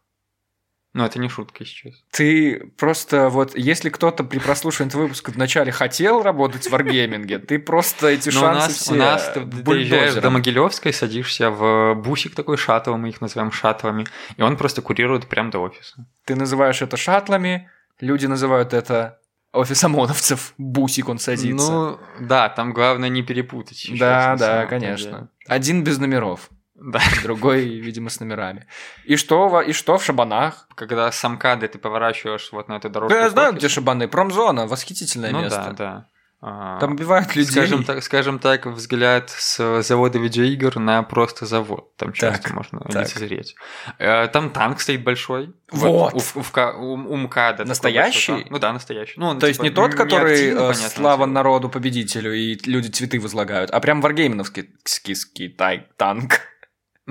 [0.94, 1.94] Но это не шутка сейчас.
[2.12, 7.60] Ты просто вот, если кто-то при прослушивании этого выпуска вначале хотел работать в варгейминге, ты
[7.60, 11.94] просто эти Но у шансы нас, все у нас ты доезжаешь до Могилевской, садишься в
[11.94, 16.08] бусик такой шаттл, мы их называем шаттлами, и он просто курирует прямо до офиса.
[16.26, 19.20] Ты называешь это шаттлами, люди называют это
[19.54, 20.54] офис ОМОНовцев.
[20.58, 21.72] Бусик он садится.
[21.72, 23.88] Ну, да, там главное не перепутать.
[23.98, 25.12] да, да, конечно.
[25.12, 25.28] деле.
[25.48, 26.50] Один без номеров.
[26.82, 27.00] Да.
[27.24, 28.66] Другой, видимо, с номерами.
[29.06, 30.68] И что, и что в шабанах?
[30.76, 33.18] Когда с Амкады ты поворачиваешь вот на эту дорожку.
[33.18, 34.08] Я к знаю, где шабаны.
[34.08, 35.66] Промзона, восхитительное Ну место.
[35.70, 36.08] да, да.
[36.42, 37.52] А, Там убивают людей.
[37.52, 41.94] Скажем так, скажем так, взгляд с завода видеоигр на просто завод.
[41.98, 43.04] Там часто Так, можно так.
[43.04, 43.56] лицезреть.
[43.98, 45.54] Э, Там танк стоит большой.
[45.70, 46.14] Вот.
[46.14, 47.66] у, у, Вка- у- у МКАДа.
[47.66, 48.32] Настоящий?
[48.32, 48.52] большой.
[48.52, 49.16] Ну да, настоящий.
[49.18, 51.34] Ну, он, То есть типа, не тот, который активно, э, понятное слава дело.
[51.34, 56.40] народу победителю и люди цветы возлагают, а прям варгейменовский ский тай- танк.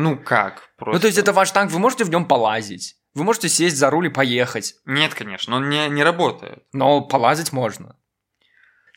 [0.01, 0.71] Ну как?
[0.77, 0.97] Просто...
[0.97, 2.95] Ну то есть это ваш танк, вы можете в нем полазить.
[3.15, 4.77] Вы можете сесть за руль и поехать.
[4.85, 6.63] Нет, конечно, он не, не работает.
[6.73, 7.97] Но полазить можно.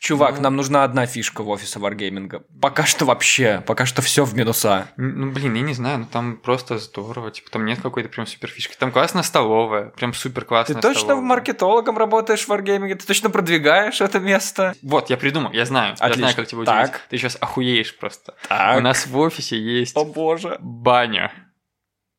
[0.02, 0.40] Чувак, Ну.
[0.42, 2.42] нам нужна одна фишка в офисе варгейминга.
[2.60, 4.88] Пока что вообще, пока что все в минуса.
[4.96, 7.30] Ну, блин, я не знаю, ну там просто здорово.
[7.30, 8.74] Типа, там нет какой-то прям супер фишки.
[8.76, 11.24] Там классная столовая, прям супер Ты классная точно столовая.
[11.28, 12.96] маркетологом работаешь в варгейминге?
[12.96, 14.74] Ты точно продвигаешь это место?
[14.82, 15.94] Вот, я придумал, я знаю.
[16.00, 16.22] Я Отлично.
[16.22, 16.84] знаю, как тебя Так.
[16.88, 17.00] удивить.
[17.10, 18.34] Ты сейчас охуеешь просто.
[18.48, 18.78] Так.
[18.78, 20.56] У нас в офисе есть О боже.
[20.60, 21.32] баня.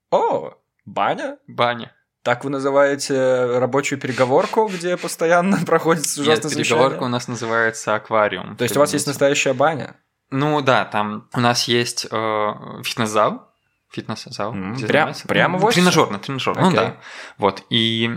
[0.09, 0.53] О,
[0.85, 1.37] баня?
[1.47, 1.91] Баня.
[2.23, 8.55] Так вы называете рабочую переговорку, где постоянно проходит Нет, ужасное переговорка у нас называется аквариум.
[8.55, 9.97] То есть у вас есть настоящая баня?
[10.29, 13.49] Ну да, там у нас есть э, фитнес-зал.
[13.91, 14.53] Фитнес-зал.
[14.73, 15.81] Где прям- прямо в Ну, офисе?
[15.81, 16.61] Тренажерный, тренажерный.
[16.63, 16.79] Ну Окей.
[16.79, 16.97] да.
[17.37, 17.63] Вот.
[17.69, 18.09] И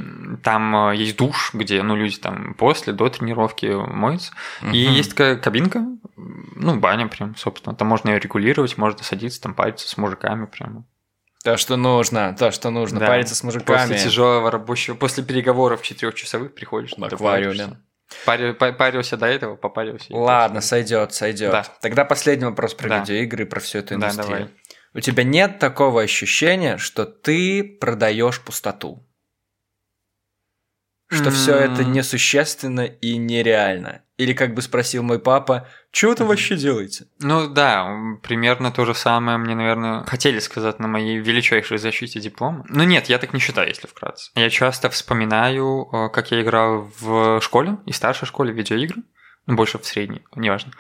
[0.43, 4.33] там э, есть душ, где ну, люди там после, до тренировки моются.
[4.63, 4.73] И Мгм.
[4.95, 5.85] есть такая кабинка,
[6.17, 7.75] ну, баня прям, собственно.
[7.75, 10.85] Там можно ее регулировать, можно садиться, там париться с мужиками прямо.
[11.47, 12.99] То, что нужно, то, что нужно.
[12.99, 13.07] Да.
[13.07, 13.79] Париться с мужиками.
[13.79, 16.95] После тяжелого рабочего, после переговоров четырехчасовых приходишь.
[16.97, 17.79] В аквариуме.
[18.25, 20.07] Пари- па- Парился до этого, попарился.
[20.13, 21.53] Ладно, сойдет, сойдет.
[21.53, 21.65] Да.
[21.81, 22.99] Тогда последний вопрос про Да.
[22.99, 24.27] видеоигры, про всю эту Да, индустрию.
[24.29, 24.55] давай.
[24.95, 29.09] У тебя нет такого ощущения, что ты продаешь пустоту?
[31.09, 34.03] Что все это несущественно и нереально?
[34.17, 36.27] Или, как бы спросил мой папа, что вы Мгм.
[36.29, 37.07] вообще делаете?
[37.21, 37.87] Ну да,
[38.23, 42.65] примерно то же самое мне, наверное, хотели сказать на моей величайшей защите диплома.
[42.69, 44.31] Ну нет, я так не считаю, если вкратце.
[44.35, 49.03] Я часто вспоминаю, э, как я играл в школе и старшей школе в видеоигры,
[49.47, 50.73] больше в средней, неважно.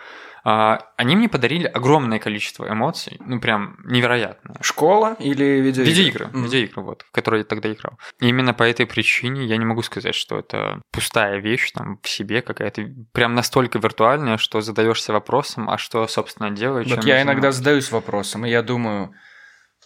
[0.48, 4.56] А, Они мне подарили огромное количество эмоций, ну прям невероятное.
[4.60, 5.84] Школа или видеоигры?
[5.84, 6.44] Видеоигры, М.
[6.44, 7.98] видеоигры, вот, в которые я тогда играл.
[8.20, 12.08] И именно по этой причине я не могу сказать, что это пустая вещь там в
[12.08, 17.50] себе какая-то, прям настолько виртуальная, что задаешься вопросом, а что, собственно, делаю, Вот я иногда
[17.50, 19.14] задаюсь вопросом, и я думаю,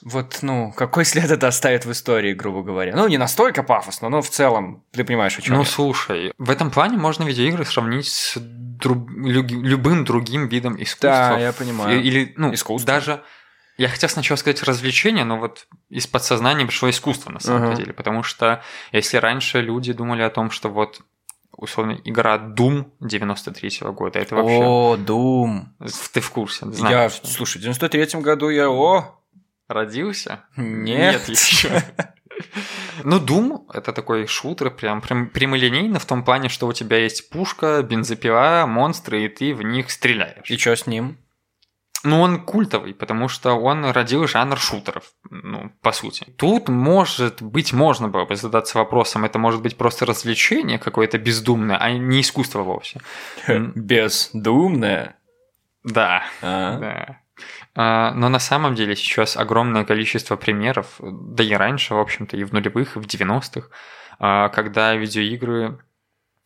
[0.02, 2.94] вот, ну, какой след это оставит в истории, грубо говоря?
[2.96, 5.66] Ну, не настолько пафосно, но в целом, ты понимаешь, о чем Ну, я.
[5.66, 11.10] слушай, в этом плане можно видеоигры сравнить с дру- лю- любым другим видом искусства.
[11.34, 12.02] Да, я понимаю.
[12.02, 12.86] Или, ну, Искусство.
[12.94, 13.22] даже...
[13.76, 17.76] Я хотел сначала сказать развлечение, но вот из подсознания пришло искусство на самом Ага.
[17.76, 17.92] деле.
[17.94, 21.00] Потому что если раньше люди думали о том, что вот
[21.56, 24.58] условно игра Doom 93 года, это вообще...
[24.62, 25.62] О, Doom.
[26.12, 27.12] Ты в курсе, Я, знаешь.
[27.12, 29.19] что- слушай, в 93-м году я, о,
[29.70, 30.44] Родился?
[30.56, 31.28] нет.
[31.28, 31.82] еще.
[33.04, 37.28] Ну, Doom— это такой шутер, прям прям прямолинейно в том плане, что у тебя есть
[37.30, 40.50] пушка, бензопила, монстры, и ты в них стреляешь.
[40.50, 41.18] И что с ним?
[42.02, 46.26] Ну, он культовый, потому что он родил жанр шутеров, ну, по сути.
[46.38, 51.76] Тут, может быть, можно было бы задаться вопросом, это может быть просто развлечение какое-то бездумное,
[51.76, 53.00] а не искусство вовсе.
[53.48, 55.16] Бездумное.
[55.84, 56.78] Да, А?
[56.78, 57.20] да.
[57.74, 62.44] А, Но на самом деле сейчас огромное количество примеров, да и раньше, в общем-то, и
[62.44, 63.68] в нулевых, и в 90-х,
[64.18, 65.78] а, когда видеоигры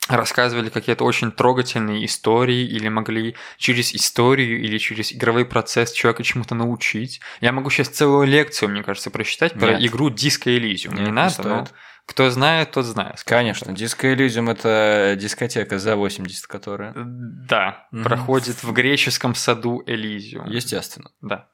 [0.09, 6.55] рассказывали какие-то очень трогательные истории или могли через историю или через игровой процесс человека чему-то
[6.55, 7.21] научить.
[7.41, 9.83] Я могу сейчас целую лекцию, мне кажется, прочитать про Нет.
[9.85, 10.91] игру Disco Elysium.
[10.91, 11.75] Нет, не не надо, но стоит.
[12.07, 13.23] Кто знает, тот знает.
[13.25, 13.71] Конечно.
[13.73, 16.93] Disco Elysium это дискотека за 80, которая.
[16.97, 18.05] Да, Мгм.
[18.05, 20.47] проходит в греческом саду Элизиум.
[20.49, 21.11] Естественно.
[21.21, 21.49] Да.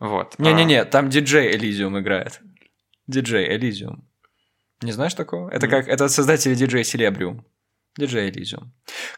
[0.00, 0.38] Вот.
[0.38, 2.40] Не-не-не, там диджей Elysium играет.
[3.06, 4.02] Диджей Elysium.
[4.82, 5.48] Не знаешь такого?
[5.50, 7.42] Это как это создатели диджей Celebrium.
[7.96, 8.70] Диджей Elysium.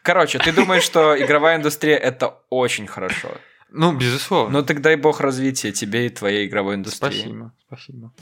[0.03, 3.29] Короче, ты думаешь, что игровая индустрия это очень хорошо.
[3.69, 4.59] Ну, безусловно.
[4.59, 7.09] Ну так дай бог развития тебе и твоей игровой индустрии.
[7.19, 8.13] Спасибо, спасибо.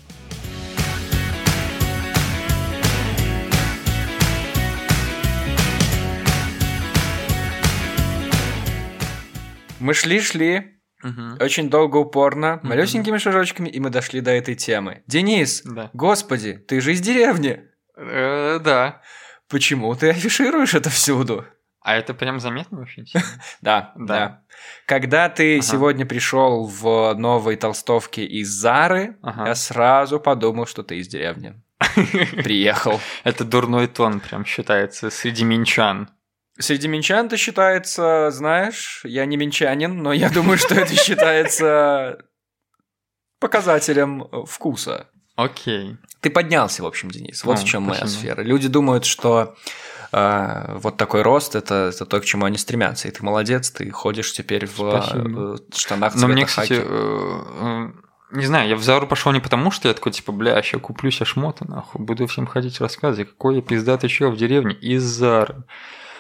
[9.86, 11.38] Мы шли-шли, Мгм.
[11.40, 12.70] очень долго, упорно, Мгм.
[12.70, 15.04] малюсенькими шажочками, и мы дошли до этой темы.
[15.06, 15.92] Денис, Да.
[15.94, 17.62] господи, ты же из деревни.
[17.96, 19.02] Э, да.
[19.48, 21.46] Почему ты афишируешь это всюду?
[21.82, 23.28] А это прям заметно очень сильно?
[23.62, 24.06] Да, Да.
[24.18, 24.44] да.
[24.88, 25.62] Когда ты Ага.
[25.68, 29.50] сегодня пришел в новой толстовке из Зары, Ага.
[29.50, 31.62] я сразу подумал, что ты из деревни.
[32.44, 33.00] Приехал.
[33.24, 36.10] Это дурной тон прям считается среди минчан.
[36.58, 42.20] Среди минчан это считается, знаешь, я не минчанин, но я думаю, что это считается
[43.40, 45.08] показателем э, вкуса.
[45.36, 45.98] Окей.
[46.22, 47.44] Ты поднялся, в общем, Денис.
[47.44, 48.42] Вот О, в чем моя сфера.
[48.42, 49.56] Люди думают, что
[50.14, 53.10] э, вот такой рост это, это то, к чему они стремятся.
[53.10, 55.56] И ты молодец, ты ходишь теперь в Спасибо.
[55.56, 57.92] э, штанах Но мне, кстати, э, э,
[58.32, 61.12] не знаю, я в Зару пошел не потому, что я такой, типа, бля, сейчас куплю
[61.12, 65.66] себе шмоты, нахуй, буду всем ходить рассказывать, какой я пиздатый чел в деревне из Зары.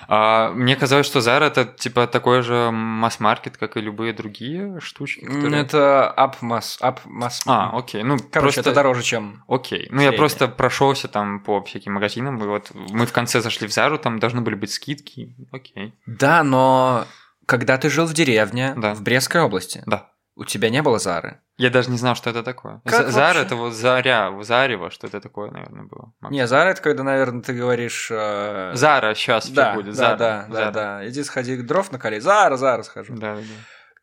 [0.07, 5.25] А мне казалось, что Зара это типа такой же масс-маркет, как и любые другие штучки.
[5.25, 7.41] Которые- Это апмас, апмас.
[7.45, 8.61] А, окей, ну Короче, просто...
[8.61, 9.43] это дороже, чем...
[9.47, 9.87] Окей.
[9.89, 10.17] Ну, я Среднее.
[10.17, 14.19] просто прошелся там по всяким магазинам, и вот мы в конце зашли в Зару, там
[14.19, 15.35] должны были быть скидки.
[15.51, 15.93] Окей.
[16.05, 17.05] Да, но
[17.45, 18.93] когда ты жил в деревне, Да.
[18.95, 20.09] в Брестской области, Да.
[20.35, 21.39] У тебя не было Зары.
[21.57, 22.81] Я даже не знал, что это такое.
[22.85, 26.13] Как Зара это вот Заря, Зарево, что это такое, наверное, было.
[26.19, 26.31] Макс?
[26.33, 28.09] Не, Зара это когда, наверное, ты говоришь...
[28.11, 29.87] э, Зара сейчас Да, будет.
[29.87, 30.17] да, Зара.
[30.17, 30.71] да, да, Зара.
[30.71, 31.07] да.
[31.07, 32.19] Иди сходи дров накали.
[32.19, 33.13] Зара, Зара схожу.
[33.15, 33.47] Да, да, да.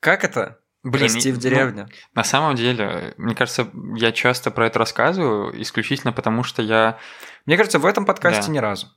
[0.00, 0.58] Как это?
[0.82, 1.86] Блин, Расти в ну, деревне.
[2.14, 6.98] на самом деле, мне кажется, я часто про это рассказываю, исключительно потому, что я...
[7.46, 8.52] Мне кажется, в этом подкасте Да.
[8.52, 8.88] ни разу.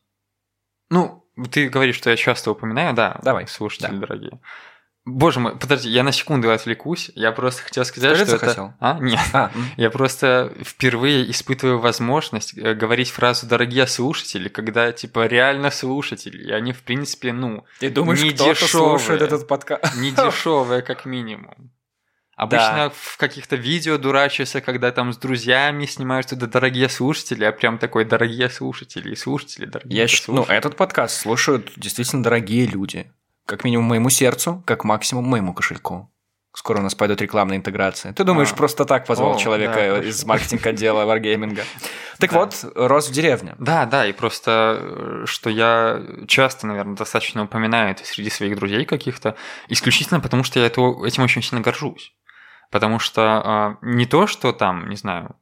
[0.90, 3.98] Ну, ты говоришь, что я часто упоминаю, да, Давай, слушатели да.
[3.98, 4.40] дорогие.
[5.06, 7.12] Боже мой, подожди, я на секунду отвлекусь.
[7.14, 8.46] Я просто хотел сказать, Скажи, что это...
[8.46, 8.74] захотел.
[8.80, 9.20] А, нет.
[9.34, 9.52] А.
[9.78, 16.52] Я просто впервые испытываю возможность э, говорить фразу «дорогие слушатели», когда, типа, реально слушатели, и
[16.52, 18.98] они, в принципе, ну, ты думаешь, не кто-то дешёвые.
[18.98, 19.96] слушает этот подкаст?
[19.98, 21.72] не дешевые, как минимум.
[22.36, 27.78] Обычно в каких-то видео дурачатся, когда там с друзьями снимают туда дорогие слушатели, а прям
[27.78, 30.58] такой дорогие слушатели и слушатели, дорогие Я считаю, ну, слушатели».
[30.58, 33.12] этот подкаст слушают действительно дорогие люди.
[33.46, 36.12] Как минимум моему сердцу, как максимум моему кошельку.
[36.58, 38.14] Скоро у нас пойдут рекламные интеграции.
[38.14, 38.56] Ты думаешь, А.
[38.56, 40.28] просто так позвал О, человека да, из хорошо.
[40.28, 41.60] маркетинг-отдела Wargaming?
[42.18, 42.40] Так Да.
[42.40, 43.56] вот, рос в деревне.
[43.60, 48.86] Да, да, и просто, э, что я часто, наверное, достаточно упоминаю это среди своих друзей
[48.86, 49.36] каких-то,
[49.68, 52.14] исключительно потому, что я это- этим очень сильно горжусь.
[52.72, 55.36] Потому что а, не то, что там, не знаю,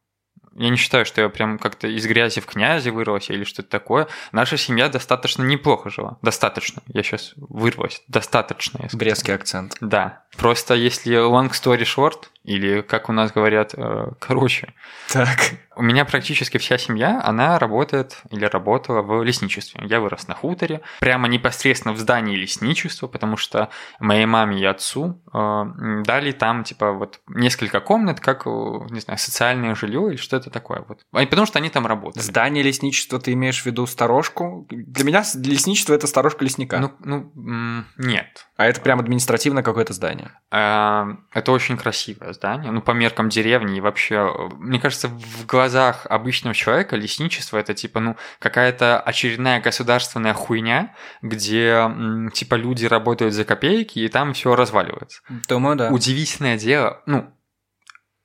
[0.56, 4.08] я не считаю, что я прям как-то из грязи в князи вырвался или что-то такое.
[4.32, 6.18] Наша семья достаточно неплохо жила.
[6.22, 6.82] Достаточно.
[6.86, 8.02] Я сейчас вырвалась.
[8.08, 8.98] Достаточно, я сказал.
[8.98, 9.76] Брестский акцент.
[9.80, 10.24] Да.
[10.36, 14.74] Просто если long story short, или, как у нас говорят, э, короче,
[15.10, 15.54] Так.
[15.76, 19.80] у меня практически вся семья, она работает или работала в лесничестве.
[19.86, 25.22] Я вырос на хуторе, прямо непосредственно в здании лесничества, потому что моей маме и отцу
[25.32, 25.64] э,
[26.04, 28.50] дали там, типа, вот несколько комнат, как, э,
[28.90, 30.84] не знаю, социальное жилье или что-то такое.
[30.86, 31.00] Вот.
[31.12, 32.22] А, Потому что они там работали.
[32.22, 34.66] Здание лесничества ты имеешь в виду сторожку?
[34.68, 36.78] Для меня лесничество это сторожка лесника.
[36.78, 36.92] Ну,
[37.34, 38.46] ну, нет.
[38.58, 40.32] а это прям административно какое-то здание.
[40.50, 46.06] Это очень красивое здание, ну, по меркам деревни и вообще, э, мне кажется, в глазах
[46.08, 51.90] обычного человека лесничество это типа, ну, какая-то очередная государственная хуйня, где,
[52.32, 55.22] типа, люди работают за копейки, и там все разваливается.
[55.48, 55.90] Думаю, да.
[55.90, 57.33] Удивительное дело, ну,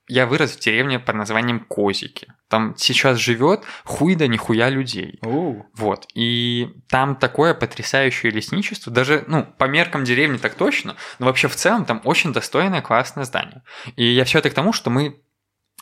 [0.09, 2.33] я вырос в деревне под названием Козики.
[2.49, 5.19] Там сейчас живет хуй да нихуя людей.
[5.23, 6.07] У, Вот.
[6.15, 8.91] И там такое потрясающее лесничество.
[8.91, 13.23] Даже, ну, по меркам деревни так точно, но вообще в целом там очень достойное, классное
[13.23, 13.63] здание.
[13.95, 15.21] И я все это к тому, что мы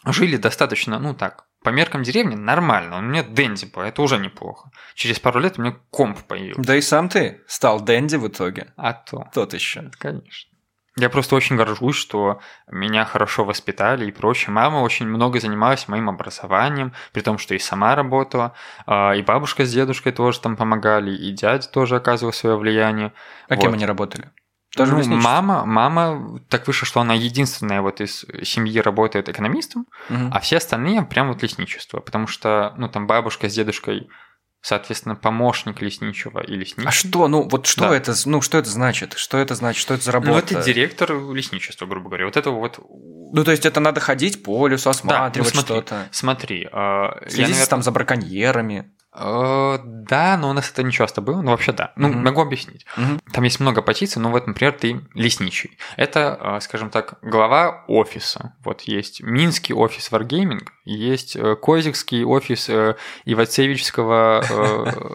[0.06, 2.98] жили достаточно, ну так, по меркам деревни нормально.
[2.98, 4.70] У меня Дэнди был, это уже неплохо.
[4.94, 6.62] Через пару лет у меня комп появился.
[6.62, 8.74] Да и сам ты стал Дэнди в итоге.
[8.78, 9.90] А то, Тот еще.
[9.98, 10.57] конечно.
[10.98, 12.40] Я просто очень горжусь, что
[12.72, 14.52] меня хорошо воспитали и прочее.
[14.52, 18.54] Мама очень много занималась моим образованием, при том, что и сама работала,
[18.88, 23.14] а, и бабушка с дедушкой тоже там помогали, и дядя тоже оказывал свое влияние.
[23.48, 23.76] А кем Вот.
[23.76, 24.32] они работали?
[24.76, 30.32] Тоже ну, мама, мама, так вышло, что она единственная вот из семьи работает экономистом, Мгм.
[30.34, 34.10] а все остальные прям вот лесничество, потому что, ну, там бабушка с дедушкой,
[34.62, 36.88] соответственно, помощник лесничего и лесничий.
[36.88, 37.96] А что, ну вот что Да.
[37.96, 39.14] это, ну что это значит?
[39.14, 39.82] Что это значит?
[39.82, 40.32] Что это за работа?
[40.32, 42.26] Ну, это директор лесничества, грубо говоря.
[42.26, 42.80] Вот это вот...
[43.34, 45.76] Ну, то есть это надо ходить по лесу, осматривать ну, смотри.
[45.76, 46.08] что-то.
[46.12, 48.92] Смотри, э, я, Следить наверное, там за браконьерами.
[49.18, 51.92] Э, да, но у нас это не часто было, но вообще да.
[51.96, 52.24] Ну, Мгм.
[52.24, 52.86] могу объяснить.
[52.96, 53.20] Мгм.
[53.34, 55.78] Там есть много позиций, но вот, например, ты лесничий.
[55.98, 58.56] Это, э, скажем так, глава офиса.
[58.64, 62.70] Вот есть Минский офис Wargaming, есть э, Козикский офис
[63.26, 64.44] Ивацевичского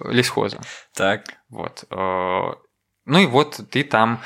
[0.10, 0.60] лесхоза.
[0.94, 1.24] Так.
[1.48, 1.84] Вот.
[1.90, 4.20] Ну и вот ты там,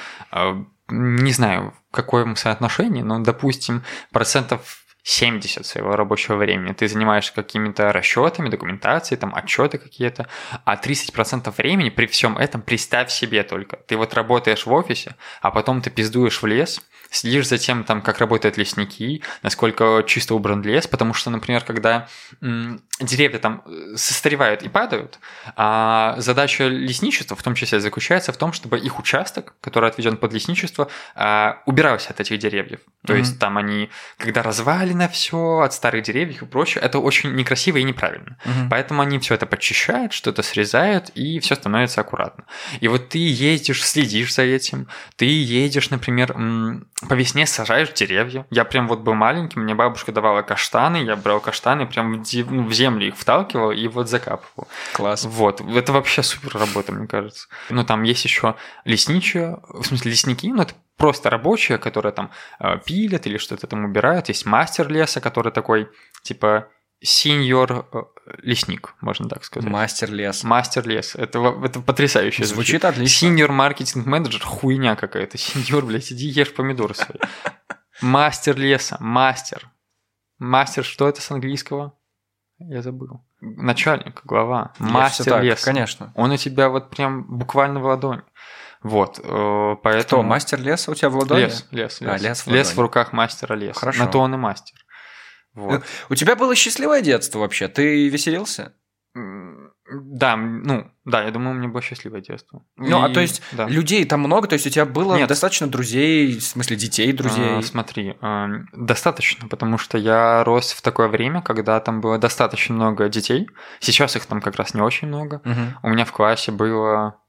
[0.89, 7.93] не знаю, в каком соотношении, но, допустим, процентов 70 своего рабочего времени ты занимаешься какими-то
[7.93, 10.27] расчетами, документацией, там отчеты какие-то,
[10.65, 13.77] а 30% времени при всем этом представь себе только.
[13.87, 16.81] Ты вот работаешь в офисе, а потом ты пиздуешь в лес,
[17.11, 22.09] следишь за тем, там, как работают лесники, насколько чисто убран лес, потому что, например, когда
[22.43, 25.21] м, деревья там э, состаревают и падают,
[25.55, 30.33] а задача лесничества в том числе заключается в том, чтобы их участок, который отведен под
[30.33, 32.81] лесничество, а, убирался от этих деревьев.
[33.07, 33.23] То Мгм.
[33.23, 33.89] есть там они,
[34.19, 36.83] когда развалины завалено все от старых деревьев и прочее.
[36.83, 38.37] Это очень некрасиво и неправильно.
[38.45, 38.69] Мгм.
[38.71, 42.45] Поэтому они все это подчищают, что-то срезают, и все становится аккуратно.
[42.81, 46.35] И вот ты ездишь, следишь за этим, ты едешь, например,
[47.09, 48.47] по весне сажаешь деревья.
[48.51, 52.67] Я прям вот был маленький, мне бабушка давала каштаны, я брал каштаны, прям в ну,
[52.67, 54.69] в землю их вталкивал и вот закапывал.
[54.93, 55.25] Класс.
[55.25, 57.49] Вот, это вообще супер работа, мне кажется.
[57.71, 62.79] Ну, там есть еще лесничие, в смысле лесники, ну, это просто рабочие, которые там э,
[62.85, 64.29] пилят или что-то там убирают.
[64.29, 65.89] Есть мастер леса, который такой,
[66.23, 66.69] типа,
[67.01, 68.03] сеньор э,
[68.43, 69.69] лесник, можно так сказать.
[69.69, 70.43] Мастер лес.
[70.45, 71.15] Мастер лес.
[71.15, 73.29] Это, это потрясающе Звучит отлично.
[73.29, 75.39] Синьор маркетинг менеджер хуйня какая-то.
[75.39, 77.19] Сеньор, блядь, иди ешь помидоры свои.
[78.01, 79.71] Мастер леса, мастер.
[80.39, 81.95] Мастер, что это с английского?
[82.59, 83.23] Я забыл.
[83.41, 85.65] Начальник, глава, мастер леса.
[85.65, 86.13] Конечно.
[86.15, 88.23] Он у тебя вот прям буквально в ладони.
[88.87, 90.23] Вот, э, поэтому...
[90.23, 91.41] Кто, мастер леса у тебя в ладони?
[91.41, 92.11] Лес, лес, лес.
[92.11, 93.81] А, лес в лес в руках мастера леса.
[93.81, 94.05] Хорошо.
[94.05, 94.79] На то он и мастер.
[95.55, 95.83] Вот.
[96.09, 97.67] У тебя было счастливое детство вообще?
[97.67, 98.75] Ты веселился?
[99.89, 102.65] Да, ну, да, я думаю, у меня было счастливое детство.
[102.77, 103.67] Ну, а И- то есть да.
[103.69, 105.29] людей там много, то есть у тебя было Нет.
[105.29, 107.59] достаточно друзей, в смысле детей, друзей.
[107.59, 112.75] А, смотри, а, достаточно, потому что я рос в такое время, когда там было достаточно
[112.75, 113.49] много детей.
[113.81, 115.41] Сейчас их там как раз не очень много.
[115.45, 115.79] Мгм.
[115.83, 117.21] У меня в классе было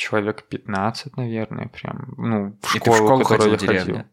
[0.00, 2.14] человек 15, наверное, прям.
[2.16, 3.80] Ну, в И школу, ты в школу ходил я деревне?
[3.80, 4.04] ходил.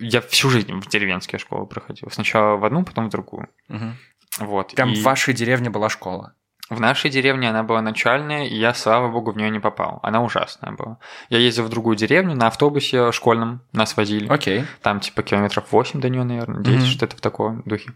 [0.00, 2.10] Я всю жизнь в деревенские школы проходил.
[2.10, 3.46] Сначала в одну, потом в другую.
[3.68, 3.94] Мгм.
[4.40, 4.74] Вот.
[4.74, 6.34] Прям и в вашей деревне была школа.
[6.70, 10.00] в нашей деревне она была начальная, и я, слава богу, в нее не попал.
[10.02, 10.98] Она ужасная была.
[11.28, 14.26] Я ездил в другую деревню на автобусе школьном, нас возили.
[14.28, 14.64] Окей.
[14.82, 16.86] Там типа километров 8 до нее, наверное, 10, Мгм.
[16.86, 17.92] что-то в таком духе.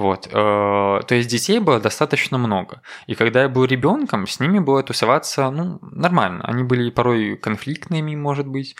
[0.00, 0.28] Вот.
[0.28, 2.80] э, То есть детей было достаточно много.
[3.06, 6.42] И когда я был ребенком, с ними было тусоваться, ну, нормально.
[6.44, 8.76] Они были порой конфликтными, может быть.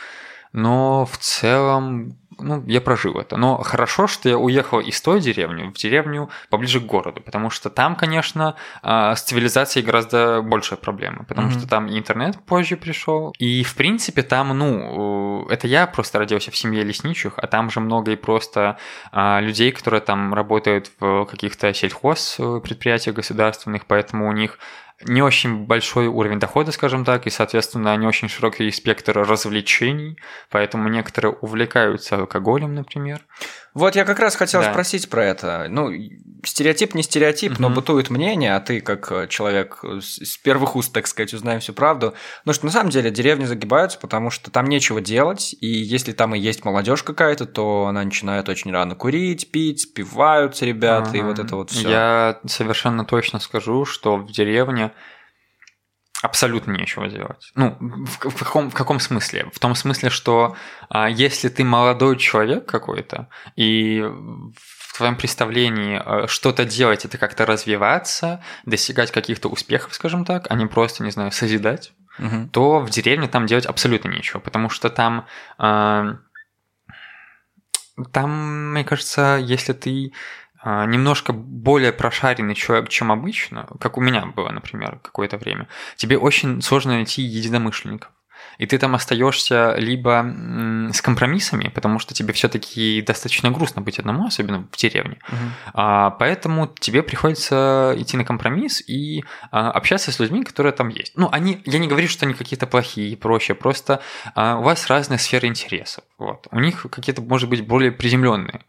[0.54, 3.36] Но в целом, ну, я прожил это.
[3.36, 7.70] Но хорошо, что я уехал из той деревни в деревню поближе к городу, потому что
[7.70, 11.58] там, конечно, а, с цивилизацией гораздо большая проблема, потому Мгм.
[11.58, 13.34] что там и интернет позже пришел.
[13.38, 17.70] И, в принципе, там, ну, э, это я просто родился в семье лесничих, а там
[17.70, 18.76] же много и просто
[19.12, 24.58] а, людей, которые там работают в каких-то сельхоз предприятиях государственных, поэтому у них
[25.04, 30.18] не очень большой уровень дохода, скажем так, и, соответственно, не очень широкий спектр развлечений,
[30.50, 33.20] поэтому некоторые увлекаются алкоголем, например.
[33.72, 34.70] Вот я как раз хотел Да.
[34.72, 35.66] спросить про это.
[35.68, 35.90] Ну,
[36.44, 37.76] стереотип не стереотип, но Мгм.
[37.76, 42.14] бытует мнение, а ты как э, человек с первых уст, так сказать, узнаем всю правду.
[42.44, 46.34] Ну что на самом деле деревни загибаются, потому что там нечего делать, и если там
[46.34, 51.28] и есть молодежь какая-то, то она начинает очень рано курить, пить, спиваются ребята, и Ага.
[51.28, 51.88] вот это вот все.
[51.88, 54.92] Я совершенно точно скажу, что в деревне
[56.22, 57.50] абсолютно нечего делать.
[57.54, 59.50] Ну, в, в каком, в каком смысле?
[59.52, 60.56] В том смысле, что
[60.88, 67.46] а, если ты молодой человек какой-то, и в твоем представлении а, что-то делать, это как-то
[67.46, 71.92] развиваться, достигать каких-то успехов, скажем так, а не просто, не знаю, созидать,
[72.52, 76.16] то в деревне там делать абсолютно нечего, потому что там, а,
[78.12, 80.12] там, мне кажется, если ты
[80.64, 86.60] немножко более прошаренный человек, чем обычно, как у меня было, например, какое-то время, тебе очень
[86.62, 88.10] сложно найти единомышленников.
[88.60, 90.22] И ты там остаешься либо
[90.92, 95.16] с компромиссами, потому что тебе все-таки достаточно грустно быть одному, особенно в деревне.
[95.72, 101.12] А, поэтому тебе приходится идти на компромисс и а, общаться с людьми, которые там есть.
[101.16, 104.02] Ну, они, я не говорю, что они какие-то плохие и прочее, просто
[104.34, 106.04] а, у вас разные сферы интересов.
[106.18, 106.46] Вот.
[106.50, 108.60] У них какие-то, может быть, более приземленные,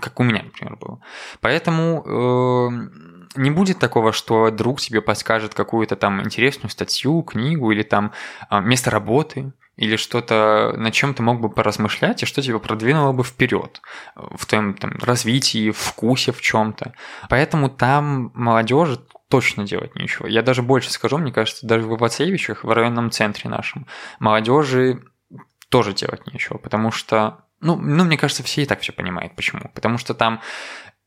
[0.00, 1.00] как у меня, например, было.
[1.40, 2.68] Поэтому э,
[3.36, 8.12] не будет такого, что друг тебе подскажет какую-то там интересную статью, книгу или там
[8.48, 13.12] а, место работы или что-то, над чем ты мог бы поразмышлять, и что тебя продвинуло
[13.12, 13.80] бы вперед
[14.14, 16.92] в твоем там, развитии, вкусе в чем-то.
[17.30, 20.26] Поэтому там молодежи точно делать нечего.
[20.26, 23.86] Я даже больше скажу, мне кажется, даже в Ивацевичах, в районном центре нашем,
[24.18, 25.02] молодежи
[25.70, 29.34] тоже делать нечего, потому что, ну, ну, мне кажется, все и так все понимают.
[29.34, 29.70] Почему?
[29.74, 30.40] Потому что там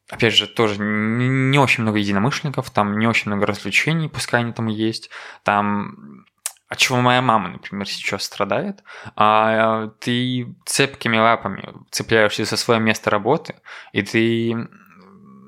[0.09, 4.67] опять же, тоже не очень много единомышленников, там не очень много развлечений, пускай они там
[4.67, 5.09] есть.
[5.43, 6.25] Там
[6.67, 8.83] от чего моя мама, например, сейчас страдает,
[9.15, 13.55] а ты цепкими лапами цепляешься за свое место работы,
[13.93, 14.53] и ты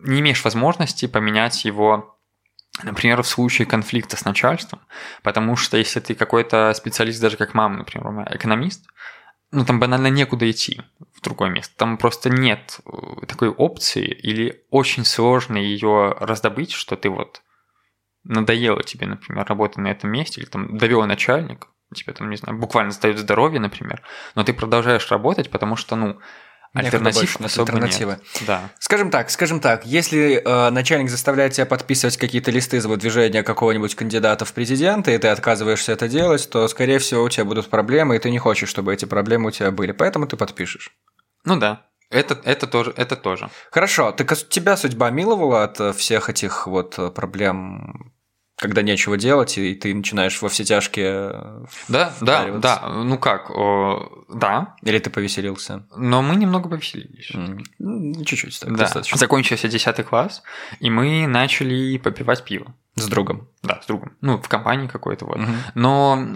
[0.04, 2.14] не имеешь возможности поменять его
[2.84, 4.82] Например, в случае конфликта с начальством,
[5.24, 8.86] потому что если ты какой-то специалист, даже как мама, например, экономист,
[9.52, 10.82] ну там банально некуда идти
[11.14, 11.76] в другое место.
[11.78, 17.42] Там просто нет э, такой опции или очень сложно ее раздобыть, что ты вот
[18.24, 22.60] надоело тебе, например, работать на этом месте, или там довел начальник, тебе там, не знаю,
[22.60, 24.04] буквально сдают здоровье, например,
[24.36, 26.20] но ты продолжаешь работать, потому что, ну,
[26.74, 28.12] Альтернатив особо альтернативы.
[28.12, 28.44] нет.
[28.46, 28.70] Да.
[28.80, 33.96] Скажем так, скажем так, если э, начальник заставляет тебя подписывать какие-то листы за выдвижение какого-нибудь
[33.96, 38.16] кандидата в президенты, и ты отказываешься это делать, то, скорее всего, у тебя будут проблемы,
[38.16, 40.92] и ты не хочешь, чтобы эти проблемы у тебя были, поэтому ты подпишешь.
[41.46, 41.88] Ну да.
[42.10, 43.50] Это, это тоже, это тоже.
[43.70, 48.14] Хорошо, так а тебя судьба миловала от э, всех этих вот э, проблем,
[48.58, 51.32] когда нечего делать, и ты начинаешь во все тяжкие...
[51.34, 52.90] э, Да, да, да.
[52.90, 54.76] Ну как, о, да.
[54.82, 55.86] Или ты повеселился?
[55.96, 57.32] Но мы немного повеселились.
[57.78, 58.78] Ну, Чуть-чуть, так, Да.
[58.78, 59.18] достаточно.
[59.18, 60.42] Закончился 10 класс,
[60.80, 62.74] и мы начали попивать пиво.
[62.96, 63.48] С другом.
[63.62, 64.14] Да, с другом.
[64.22, 65.38] Ну, в компании какой-то вот.
[65.38, 65.56] Мгм.
[65.76, 66.28] Но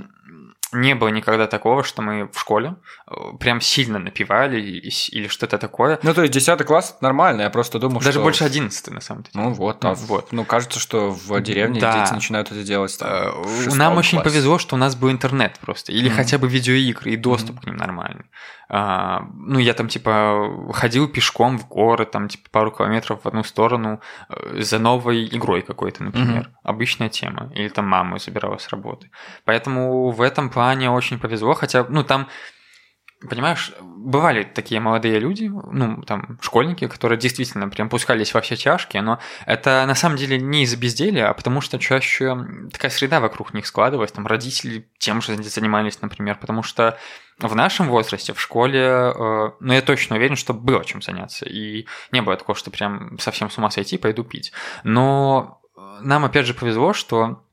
[0.74, 2.76] не было никогда такого, что мы в школе
[3.08, 6.00] э, прям сильно напивали или что-то такое.
[6.04, 8.22] Ну, то есть 10 класс нормально, я просто думал, Даже что...
[8.24, 9.32] больше 11 на самом деле.
[9.34, 10.32] Ну вот, Ну, а вот.
[10.32, 12.00] Ну, кажется, что в деревне Да.
[12.04, 14.30] дети начинают это делать там, Э, Нам очень классе.
[14.30, 16.18] повезло, что у нас был интернет просто, или Мгм.
[16.18, 18.26] хотя бы видеоигры, и доступ к ним нормальный.
[18.74, 23.44] А, ну, я там, типа, ходил пешком в город, там, типа, пару километров в одну
[23.44, 24.00] сторону
[24.30, 26.50] э, за новой игрой какой-то, например.
[26.64, 27.52] Обычная тема.
[27.54, 29.12] Или там маму забирала с работы.
[29.44, 30.61] Поэтому в этом плане
[30.92, 32.28] очень повезло, хотя, ну, там
[33.30, 39.04] Понимаешь, бывали такие молодые люди, ну, там, школьники, которые действительно прям пускались во все тяжкие,
[39.04, 42.36] но это на самом деле не из-за безделия, а потому что чаще
[42.72, 46.98] такая среда вокруг них складывалась, там, родители тем же занимались, например, потому что
[47.38, 51.86] в нашем возрасте, в школе, э, ну, я точно уверен, что было чем заняться, и
[52.12, 54.52] не было такого, что прям совсем с ума сойти, пойду пить.
[54.84, 55.62] Но
[56.02, 57.44] нам, опять же, повезло, что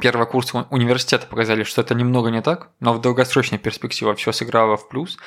[0.00, 4.76] первого курса университета показали, что это немного не так, но в долгосрочной перспективе все сыграло
[4.76, 5.18] в плюс.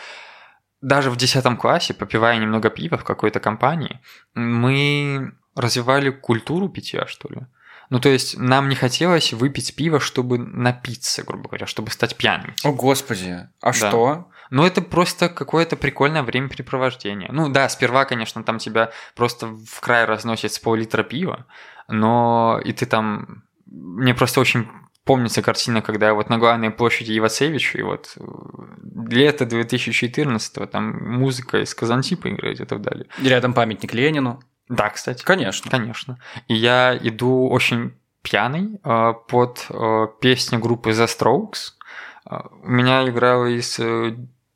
[0.81, 3.99] Даже в 10 классе, попивая немного пива в какой-то компании,
[4.35, 7.41] мы развивали культуру питья, что ли.
[7.89, 12.53] Ну, то есть нам не хотелось выпить пиво, чтобы напиться, грубо говоря, чтобы стать пьяным.
[12.63, 13.47] О, господи.
[13.61, 13.73] А Да.
[13.73, 14.29] что?
[14.49, 17.29] Ну, это просто какое-то прикольное времяпрепровождение.
[17.31, 21.45] Ну, да, сперва, конечно, там тебя просто в край разносит с пол-литра пива,
[21.87, 23.43] но и ты там...
[23.69, 24.67] Мне просто очень
[25.07, 28.23] помнится картина, когда я вот на главной площади Ивацевича, и вот э,
[29.09, 33.07] лето 2014 там музыка из Казантипа играет и так далее.
[33.21, 34.41] И рядом памятник Ленину.
[34.69, 35.23] Да, кстати.
[35.23, 35.71] Конечно.
[35.71, 36.19] Конечно.
[36.49, 41.73] И я иду очень пьяный э, под э, песню группы The Strokes.
[42.61, 43.79] У меня играла из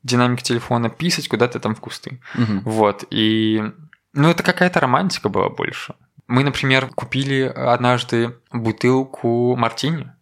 [0.02, 2.20] динамики телефона писать куда-то там в кусты.
[2.34, 2.60] Мгм.
[2.64, 3.04] Вот.
[3.10, 3.62] И...
[4.12, 5.94] Ну, это какая-то романтика была больше.
[6.32, 10.12] Мы, например, купили однажды бутылку мартини,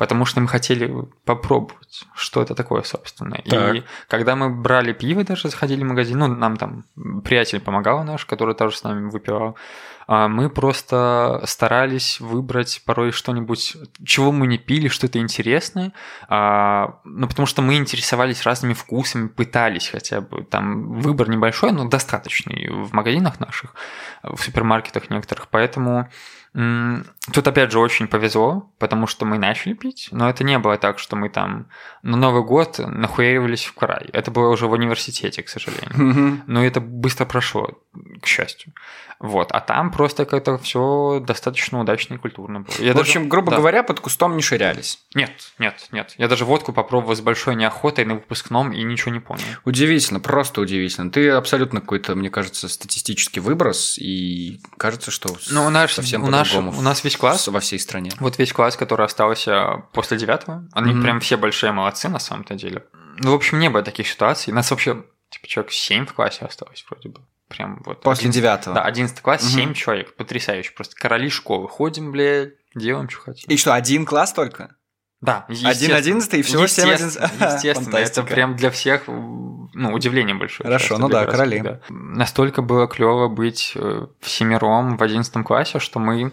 [0.00, 0.90] потому что мы хотели
[1.26, 3.36] попробовать, что это такое, собственно.
[3.44, 3.74] Так.
[3.74, 6.84] И когда мы брали пиво, даже заходили в магазин, ну, нам там
[7.22, 9.56] приятель помогал наш, который тоже с нами выпивал,
[10.06, 15.92] а мы просто старались выбрать порой что-нибудь, чего мы не пили, что-то интересное,
[16.28, 21.84] а, ну, потому что мы интересовались разными вкусами, пытались хотя бы, там выбор небольшой, но
[21.84, 23.74] достаточный в магазинах наших,
[24.22, 26.08] в супермаркетах некоторых, поэтому
[26.52, 30.98] тут опять же очень повезло, потому что мы начали пить, но это не было так,
[30.98, 31.66] что мы там
[32.02, 34.08] на Новый год нахуяривались в край.
[34.12, 36.42] Это было уже в университете, к сожалению.
[36.46, 37.78] Но это быстро прошло,
[38.20, 38.72] к счастью.
[39.20, 39.52] Вот.
[39.52, 42.74] А там просто как-то все достаточно удачно и культурно было.
[42.78, 43.58] Я В общем, грубо да.
[43.58, 44.98] говоря, под кустом не ширялись.
[45.14, 46.14] Нет, нет, нет.
[46.16, 49.44] Я даже водку попробовал с большой неохотой на выпускном и ничего не понял.
[49.66, 51.10] Удивительно, просто удивительно.
[51.10, 56.28] Ты абсолютно какой-то, мне кажется, статистический выброс, и кажется, что Ну, у нас, совсем у
[56.28, 58.10] нас, по-другому у нас весь класс, во всей стране.
[58.20, 61.02] вот весь класс, который остался после девятого, они Мгм.
[61.02, 62.84] прям все большие молодцы на самом-то деле.
[63.18, 64.52] Ну, в общем, не было таких ситуаций.
[64.52, 67.20] Нас вообще, типа, человек 7 в классе осталось вроде бы.
[67.48, 68.00] Прям вот.
[68.02, 68.74] После 11 девятого.
[68.76, 69.50] Да, 11 класс, Мгм.
[69.50, 70.14] 7 человек.
[70.16, 70.70] Потрясающе.
[70.72, 71.68] Просто короли школы.
[71.68, 73.50] Ходим, блядь, делаем, что хотим.
[73.50, 74.76] И что, один класс только?
[75.20, 75.96] Да, Один естественно.
[75.96, 77.54] одиннадцатый и всего семь Естественно, одиннадцатых.
[77.54, 80.66] Естественно, это прям для всех, ну, удивление большое.
[80.66, 81.60] Хорошо, ну да, короли.
[81.60, 81.80] да.
[81.90, 86.32] Настолько было клево быть э, всемиром в 11 классе, что мы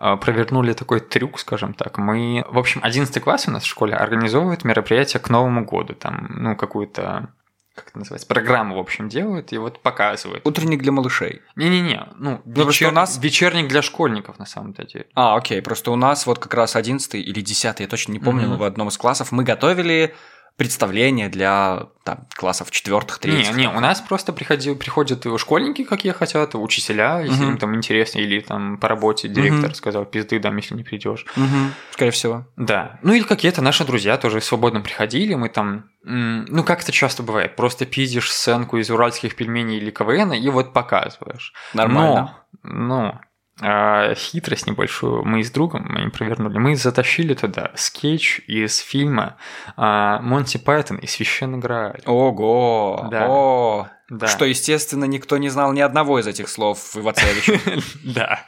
[0.00, 1.98] э, провернули такой трюк, скажем так.
[1.98, 5.94] Мы, в общем, 11 класс у нас в школе организовывает мероприятие к Новому году.
[5.94, 7.28] Там, ну, какую-то
[7.74, 10.46] как это называется, программу, в общем, делают и вот показывают.
[10.46, 11.40] Утренник для малышей.
[11.56, 15.06] Не-не-не, ну, Ну, вечер- у нас- вечерник для школьников, на самом-то деле.
[15.14, 18.48] А, окей, просто у нас вот как раз 11 или 10 я точно не помню,
[18.48, 20.14] но в одном из классов мы готовили
[20.56, 23.54] представление для там, классов четвертых, третьих.
[23.54, 27.52] Не, не, у нас просто приходил, приходят школьники, какие хотят, учителя, если Мгм.
[27.52, 29.74] им там интересно, или там по работе директор Мгм.
[29.74, 31.24] сказал, пизды дам, если не придешь.
[31.36, 32.46] Мгм, скорее всего.
[32.56, 32.98] Да.
[33.02, 37.56] Ну или какие-то наши друзья тоже свободно приходили, мы там, ну как это часто бывает,
[37.56, 41.52] просто пиздишь сценку из уральских пельменей или КВН и вот показываешь.
[41.72, 42.36] Нормально.
[42.62, 43.20] Но, но
[43.60, 46.58] хитрость небольшую мы с другом моим провернули.
[46.58, 49.36] Мы затащили туда скетч из фильма
[49.76, 52.02] а, Монти Пайтон и Священный Грааль.
[52.06, 53.08] Ого!
[53.10, 53.26] Да.
[53.28, 53.88] О!
[54.08, 54.26] Да.
[54.26, 57.60] Что, естественно, никто не знал ни одного из этих слов в Ивацевиче.
[58.04, 58.44] Да.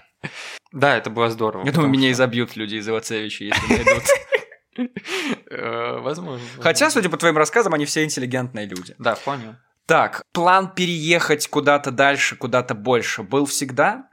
[0.72, 1.64] Да, это было здорово.
[1.64, 4.04] Я думаю, меня изобьют люди из Ивацевича, если найдут.
[5.50, 6.44] Э, Возможно.
[6.60, 8.94] Хотя, судя по твоим рассказам, они все интеллигентные люди.
[8.98, 9.54] Да, понял.
[9.86, 14.08] Так, план переехать куда-то дальше, куда-то больше был всегда?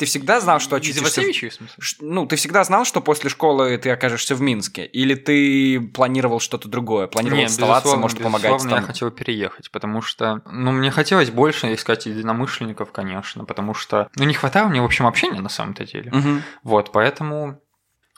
[0.00, 1.02] Ты всегда знал, что очутишься...
[1.02, 1.84] Ивасевича, в смысле?
[2.00, 4.86] Ну, ты всегда знал, что после школы ты окажешься в Минске?
[4.86, 7.06] Или ты планировал что-то другое?
[7.06, 8.70] Планировал Нет, оставаться, может, помогать там?
[8.70, 14.24] я хотел переехать, потому что, ну, мне хотелось больше искать единомышленников, конечно, потому что, ну,
[14.24, 16.10] не хватало мне, в общем, общения на самом-то деле.
[16.10, 16.42] Мгм.
[16.62, 17.60] Вот, поэтому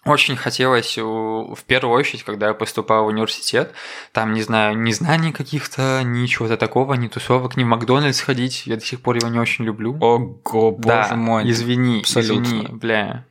[0.05, 3.73] очень хотелось, в первую очередь, когда я поступал в университет,
[4.13, 8.67] там, не знаю, ни знаний каких-то, ни чего-то такого, ни тусовок, ни в Макдональдс ходить,
[8.67, 9.97] я до сих пор его не очень люблю.
[10.01, 11.49] Ого, боже да, мой.
[11.49, 12.43] извини, абсолютно.
[12.43, 13.27] извини, бля.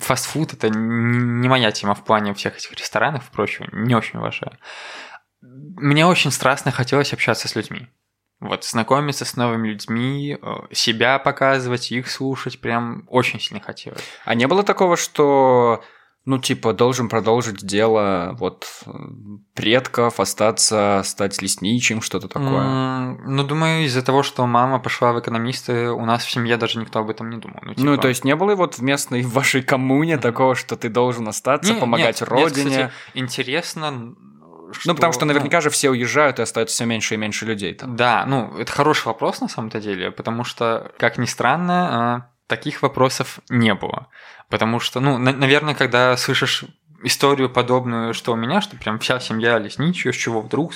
[0.00, 4.58] Фастфуд это не моя тема в плане всех этих ресторанов и прочего, не очень уважаю.
[5.40, 7.88] Мне очень страстно хотелось общаться с людьми.
[8.38, 14.04] Вот, знакомиться с новыми людьми, э, себя показывать, их слушать, прям очень сильно хотелось.
[14.26, 15.82] А не было такого, что,
[16.26, 18.90] ну, типа, должен продолжить дело вот э,
[19.54, 22.60] предков, остаться, стать лесничим, что-то такое?
[22.60, 26.78] М, Ну, думаю, из-за того, что мама пошла в экономисты, у нас в семье даже
[26.78, 27.60] никто об этом не думал.
[27.62, 30.76] Ну, Ну, типа- то есть не было вот в местной в вашей коммуне такого, что
[30.76, 32.70] ты должен остаться, Не, помогать нет, нет, родине?
[32.70, 34.14] кстати, интересно,
[34.84, 37.74] ну, потому что ну, наверняка же все уезжают и остается все меньше и меньше людей
[37.74, 37.96] там.
[37.96, 42.82] Да, ну, это хороший вопрос на самом-то деле, потому что, как ни странно, а, таких
[42.82, 44.08] вопросов не было.
[44.48, 46.64] Потому что, ну, на- наверное, когда слышишь
[47.02, 50.72] историю подобную, что у меня, что прям вся семья лесничая, с чего вдруг,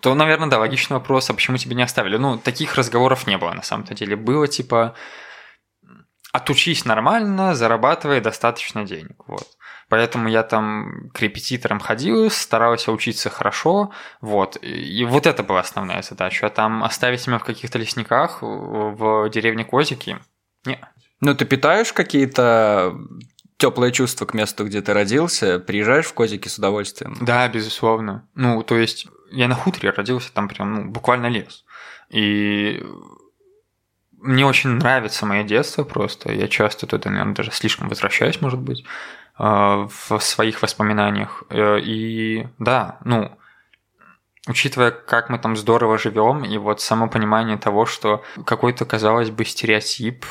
[0.00, 2.16] то, наверное, да, логичный вопрос, а почему тебя не оставили?
[2.16, 4.16] Ну, таких разговоров не было на самом-то деле.
[4.16, 4.94] Было типа,
[6.34, 9.46] отучись нормально, зарабатывай достаточно денег, вот.
[9.88, 14.58] Поэтому я там к репетиторам ходил, старался учиться хорошо, вот.
[14.60, 16.48] И вот это была основная задача.
[16.48, 20.18] А там оставить меня в каких-то лесниках в деревне Козики?
[20.64, 20.80] Не.
[21.20, 22.98] Ну, ты питаешь какие-то
[23.56, 27.16] теплые чувства к месту, где ты родился, приезжаешь в Козики с удовольствием.
[27.20, 28.28] Да, безусловно.
[28.34, 31.64] Ну, то есть я на хуторе родился, там прям ну, буквально лес.
[32.08, 32.84] И
[34.24, 36.32] мне очень нравится мое детство просто.
[36.32, 38.84] Я часто туда, наверное, даже слишком возвращаюсь, может быть,
[39.38, 41.44] э, в своих воспоминаниях.
[41.50, 43.30] Э, И да, ну,
[44.48, 49.44] учитывая, как мы там здорово живем, и вот само понимание того, что какой-то, казалось бы,
[49.44, 50.24] стереотип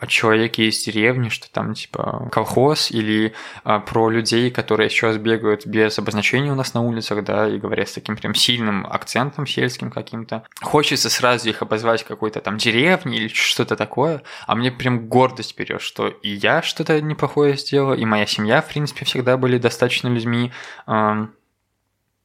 [0.00, 3.34] о человеке из деревни, что там типа колхоз, или
[3.64, 7.88] а, про людей, которые сейчас бегают без обозначения у нас на улицах, да, и говорят
[7.88, 10.44] с таким прям сильным акцентом сельским каким-то.
[10.60, 15.80] Хочется сразу их обозвать какой-то там деревней или что-то такое, а мне прям гордость берет,
[15.80, 20.52] что и я что-то неплохое сделал, и моя семья, в принципе, всегда были достаточно людьми,
[20.86, 21.32] ам,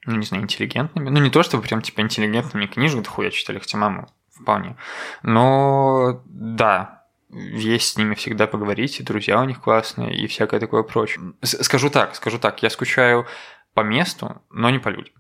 [0.06, 1.10] ну, не знаю, интеллигентными.
[1.10, 4.76] Ну, не то, чтобы прям, типа, интеллигентными книжек дохуя читали, хотя маму вполне.
[5.24, 7.01] Но, да,
[7.34, 11.34] есть с ними всегда поговорить, и друзья у них классные, и всякое такое прочее.
[11.42, 13.26] Скажу так, скажу так, я скучаю
[13.74, 15.14] по месту, но не по людям.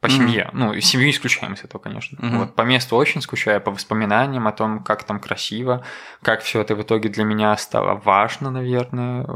[0.00, 0.16] По Мгм.
[0.16, 0.50] семье.
[0.52, 2.18] Ну, семью исключаем из этого, конечно.
[2.20, 2.38] Мгм.
[2.38, 5.84] Вот, по месту очень скучаю, по воспоминаниям о том, как там красиво,
[6.22, 9.26] как все это в итоге для меня стало важно, наверное, э,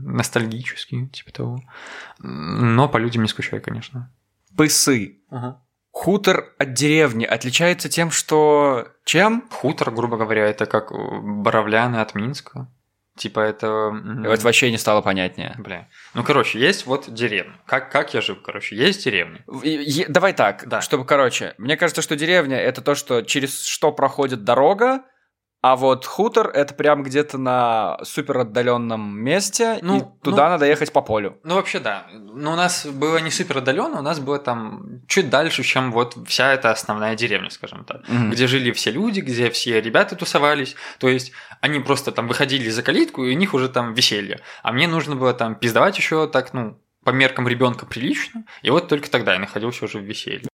[0.00, 1.60] ностальгически, типа того.
[2.18, 4.12] Но по людям не скучаю, конечно.
[4.56, 5.20] Пысы.
[5.98, 8.86] Хутор от деревни отличается тем, что...
[9.04, 9.42] Чем?
[9.50, 12.68] Хутор, грубо говоря, это как э, Боровляны от Минска.
[13.16, 13.90] Типа это...
[14.24, 15.56] Вот вообще не стало понятнее.
[15.58, 15.88] Бля.
[16.14, 17.54] Ну, короче, есть вот деревня.
[17.66, 19.44] Как, как я жил, короче, есть деревня.
[19.64, 20.80] Е- Давай так, Да.
[20.82, 25.02] чтобы, короче, мне кажется, что деревня это то, что через что проходит дорога,
[25.60, 30.66] а вот хутор это прям где-то на супер отдаленном месте, Ну, и туда ну- надо
[30.66, 31.36] ехать по полю.
[31.42, 32.06] Ну, вообще, да.
[32.12, 36.16] Но у нас было не супер отдаленно, у нас было там чуть дальше, чем вот
[36.28, 38.08] вся эта основная деревня, скажем так.
[38.08, 38.30] Мгм.
[38.30, 40.76] Где жили все люди, где все ребята тусовались.
[41.00, 44.40] То есть они просто там выходили за калитку, и у них уже там веселье.
[44.62, 48.44] А мне нужно было там пиздовать еще так, ну, по меркам ребенка прилично.
[48.62, 50.48] И вот только тогда я находился уже в веселье.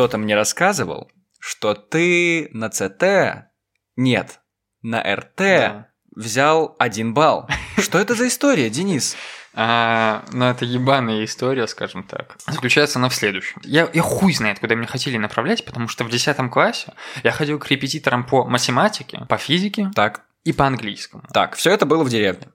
[0.00, 3.50] Кто-то мне рассказывал, что ты на ЦТ,
[3.96, 4.40] нет,
[4.80, 5.88] на РТ Да.
[6.16, 7.46] взял один балл.
[7.76, 9.14] Что это за история, Денис?
[9.52, 12.38] А, ну, это ебаная история, скажем так.
[12.46, 13.60] Заключается она в следующем.
[13.62, 17.58] Я, я хуй знает, куда меня хотели направлять, потому что в 10 классе я ходил
[17.58, 21.24] к репетиторам по математике, по физике Так, и по английскому.
[21.34, 22.48] так, все это было в деревне.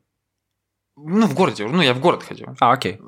[0.98, 2.56] Ну, в городе, ну, я в город ходил.
[2.60, 3.00] А, окей.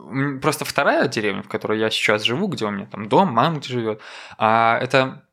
[0.42, 3.70] Просто вторая деревня, в которой я сейчас живу, где у меня там дом, мама где
[3.70, 4.02] живет,
[4.38, 5.24] а это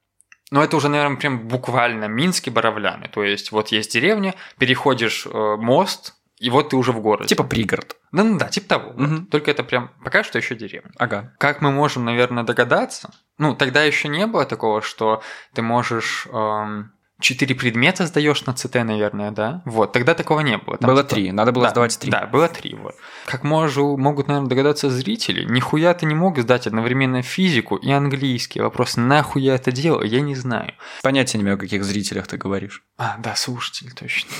[0.50, 3.08] ну, это уже, наверное, прям буквально Минск и Боровляны.
[3.08, 7.28] То есть, вот есть деревня, переходишь э, мост, и вот ты уже в городе.
[7.28, 7.96] Типа пригород.
[8.12, 8.90] Да, ну да, типа того.
[8.90, 8.98] вот.
[8.98, 9.26] Мгм.
[9.26, 10.90] Только это прям пока что еще деревня.
[10.96, 11.32] Ага.
[11.38, 13.10] Как мы можем, наверное, догадаться?
[13.38, 15.22] Ну, тогда еще не было такого, что
[15.54, 19.62] ты можешь эм, четыре предмета сдаешь на ЦТ, наверное, да?
[19.64, 20.76] Вот, тогда такого не было.
[20.78, 22.10] Там, было типа, три, надо было да, сдавать три.
[22.10, 22.74] Да, было три.
[22.74, 22.94] Вот.
[23.26, 28.60] Как можу, могут, наверное, догадаться зрители, нихуя ты не мог сдать одновременно физику и английский.
[28.60, 30.74] Вопрос, нахуй я это делаю, я не знаю.
[31.02, 32.82] Понятия не имею, о каких зрителях ты говоришь.
[32.98, 34.30] А, да, слушатель, точно.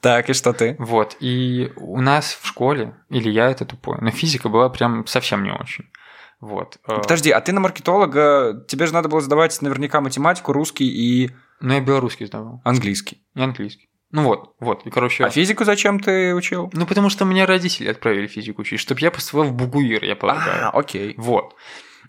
[0.00, 0.76] Так, и что ты?
[0.78, 5.42] Вот, и у нас в школе, или я это тупой, но физика была прям совсем
[5.42, 5.86] не очень.
[6.40, 6.78] Вот.
[6.86, 11.30] э, Подожди, а ты на маркетолога, тебе же надо было сдавать наверняка математику, русский и
[11.60, 13.22] Но я белорусский сдавал, английский.
[13.34, 13.88] и английский.
[14.10, 15.24] Ну вот, вот, и короче...
[15.24, 16.70] А физику зачем ты учил?
[16.72, 20.68] Ну, потому что меня родители отправили физику учить, чтобы я поступал в Бугуир, я полагаю.
[20.68, 21.14] А, окей.
[21.18, 21.54] Вот.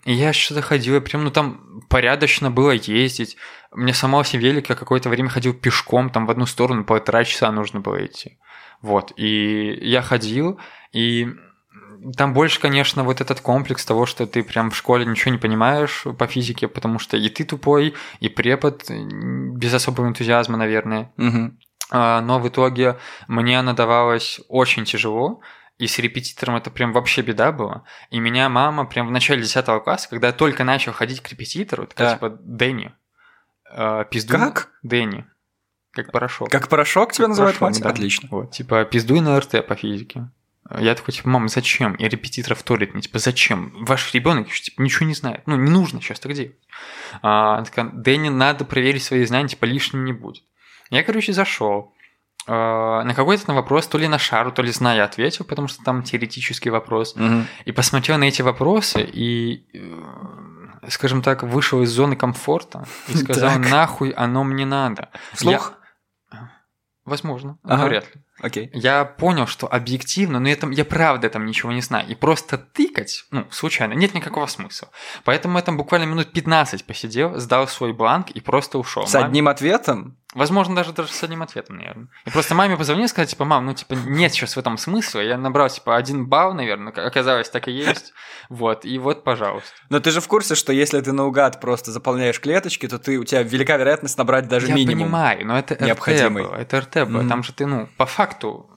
[0.06, 3.36] И я что-то ходил, и прям, ну там порядочно было ездить.
[3.70, 7.80] Мне сломался велик, я какое-то время ходил пешком, там в одну сторону полтора часа нужно
[7.80, 8.38] было идти.
[8.80, 9.12] Вот.
[9.16, 10.58] И я ходил,
[10.92, 11.28] и
[12.16, 16.04] там больше, конечно, вот этот комплекс того, что ты прям в школе ничего не понимаешь
[16.18, 21.12] по физике, потому что и ты тупой, и препод м, без особого энтузиазма, наверное.
[21.92, 22.98] А, но в итоге
[23.28, 25.40] мне она давалась очень тяжело,
[25.78, 27.84] и с репетитором это прям вообще беда была.
[28.10, 31.86] И меня мама прям в начале 10 класса, когда я только начал ходить к репетитору,
[31.86, 32.14] такая Да.
[32.14, 32.92] типа Дэнни,
[33.72, 34.38] э, пиздуй...
[34.38, 34.68] Как?
[34.82, 35.24] Дэнни.
[35.92, 36.48] Как порошок.
[36.50, 37.82] Как порошок тебя называют Порошок, мать?
[37.82, 37.90] да.
[37.90, 38.28] Отлично.
[38.30, 40.30] Вот, типа, пиздуй на РТ по физике.
[40.78, 41.94] Я такой, типа, мам, зачем?
[41.94, 43.72] И репетитор вторит мне, типа, зачем?
[43.84, 45.42] Ваш ребенок еще, типа, ничего не знает.
[45.46, 46.54] Ну, не нужно сейчас так делать.
[47.22, 50.44] А, она такая, Дэнни, надо проверить свои знания, типа, лишним не будет.
[50.90, 51.92] Я, короче, зашел.
[52.46, 56.02] На какой-то там вопрос, то ли на шару, то ли зная, ответил, потому что там
[56.02, 57.14] теоретический вопрос.
[57.14, 57.46] Мгм.
[57.64, 63.58] И посмотрел на эти вопросы и, э, скажем так, вышел из зоны комфорта и сказал,
[63.58, 65.10] нахуй оно мне надо.
[65.34, 65.74] Вслух?
[66.32, 66.50] Я-
[67.04, 67.86] Возможно, Ага.
[67.86, 68.22] вряд ли.
[68.42, 68.70] Окей.
[68.72, 72.08] Я понял, что объективно, но я, там, я правда там ничего не знаю.
[72.08, 74.88] И просто тыкать, ну, случайно, нет никакого смысла.
[75.24, 79.06] Поэтому я там буквально минут 15 посидел, сдал свой бланк и просто ушел.
[79.06, 80.16] С одним ответом?
[80.34, 82.08] Возможно, даже, даже с одним ответом, наверное.
[82.24, 85.20] И просто маме позвонил и сказал, типа, мам, ну, типа, нет сейчас в этом смысла.
[85.20, 88.12] Я набрал, типа, один балл, наверное, оказалось, так и есть.
[88.48, 89.70] Вот, и вот, пожалуйста.
[89.90, 93.24] Но ты же в курсе, что если ты наугад просто заполняешь клеточки, то ты, у
[93.24, 95.04] тебя велика вероятность набрать даже я минимум.
[95.04, 96.42] понимаю, но это РТ необходимый.
[96.42, 96.54] было.
[96.56, 97.20] Это РТ было.
[97.20, 97.28] Мгм.
[97.28, 98.69] Там же ты, ну, по факту...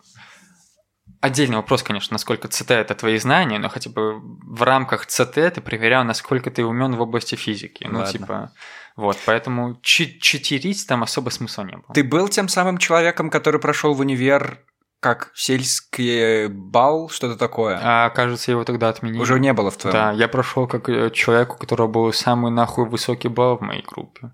[1.23, 5.61] Отдельный вопрос, конечно, насколько ЦТ это твои знания, но хотя бы в рамках ЦТ ты
[5.61, 7.87] проверял, насколько ты умен в области физики.
[7.89, 8.11] Ну, Ладно.
[8.11, 8.51] типа,
[8.97, 11.93] вот, поэтому чи- читерить там особо смысла не было.
[11.93, 14.59] Ты был тем самым человеком, который прошел в универ
[14.99, 17.79] как сельский бал, что-то такое?
[17.81, 19.21] А, кажется, его тогда отменили.
[19.21, 19.93] Уже не было в твоем.
[19.93, 23.81] Да, я прошел как э, человек, у которого был самый нахуй высокий балл в моей
[23.83, 24.33] группе.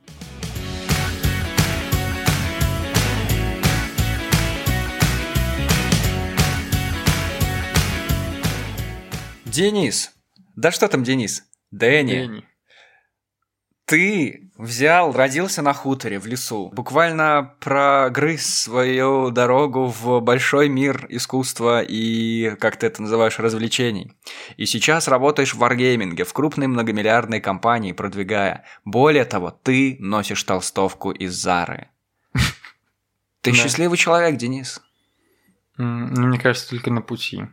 [9.59, 10.13] Денис.
[10.55, 11.43] Да что там, Денис?
[11.71, 12.13] Дэнни.
[12.13, 12.45] Дэнни.
[13.83, 21.81] Ты взял, родился на хуторе в лесу, буквально прогрыз свою дорогу в большой мир искусства
[21.81, 24.13] и, как ты это называешь, развлечений.
[24.55, 28.63] И сейчас работаешь в варгейминге, в крупной многомиллиардной компании, продвигая.
[28.85, 31.89] Более того, ты носишь толстовку из Зары.
[33.41, 34.81] Ты счастливый человек, Денис.
[35.75, 37.45] Ну, мне кажется, только на пути.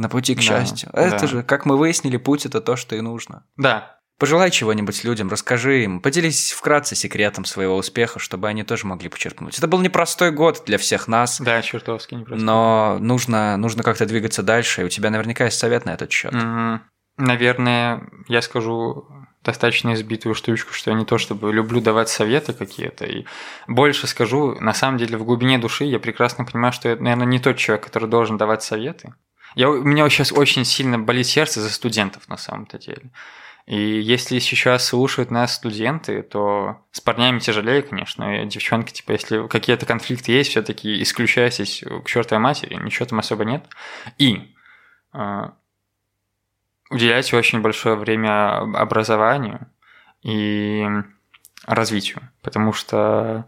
[0.00, 0.88] На пути к Да, счастью.
[0.94, 1.26] Это да.
[1.26, 3.44] же, как мы выяснили, путь это то, что и нужно.
[3.56, 9.08] Да, Пожелай чего-нибудь людям, расскажи им, поделись вкратце секретом своего успеха, чтобы они тоже могли
[9.08, 9.56] почерпнуть.
[9.56, 12.44] Это был непростой год для всех нас, да, чертовски непросто.
[12.44, 16.34] но нужно, нужно как-то двигаться дальше, и у тебя наверняка есть совет на этот счет.
[16.34, 16.82] М,
[17.16, 19.06] Наверное, я скажу
[19.42, 23.24] достаточно избитую штучку, что я не то чтобы люблю давать советы какие-то, и
[23.68, 27.38] больше скажу, на самом деле в глубине души я прекрасно понимаю, что я, наверное, не
[27.38, 29.14] тот человек, который должен давать советы.
[29.54, 33.10] Я, у меня сейчас очень сильно болит сердце за студентов на самом-то деле.
[33.66, 38.42] И если сейчас слушают нас студенты, то с парнями тяжелее, конечно.
[38.42, 43.44] И девчонки, типа, если какие-то конфликты есть, все-таки исключайтесь к чертовой матери, ничего там особо
[43.44, 43.64] нет.
[44.18, 44.54] И
[45.12, 45.50] э,
[46.90, 49.70] уделяйте очень большое время образованию
[50.22, 50.86] и
[51.64, 53.46] развитию, потому что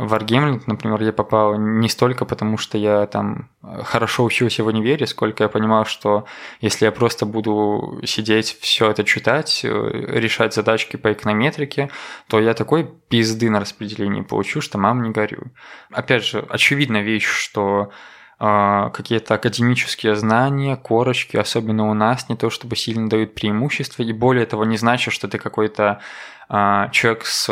[0.00, 3.50] в Wargaming, например, я попал не столько потому, что я там
[3.84, 6.24] хорошо учился в универе, сколько я понимал, что
[6.62, 11.90] если я просто буду сидеть, все это читать, э, решать задачки по эконометрике,
[12.28, 15.52] то я такой пизды на распределении получу, что мам не горю.
[15.92, 17.90] Опять же, очевидная вещь, что
[18.38, 24.14] э, какие-то академические знания, корочки, особенно у нас, не то чтобы сильно дают преимущество, и
[24.14, 26.00] более того, не значит, что ты какой-то
[26.48, 27.50] э, человек с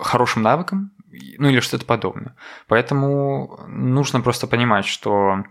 [0.00, 0.90] хорошим навыком,
[1.38, 2.36] ну или что-то подобное.
[2.66, 5.44] Поэтому нужно просто понимать, что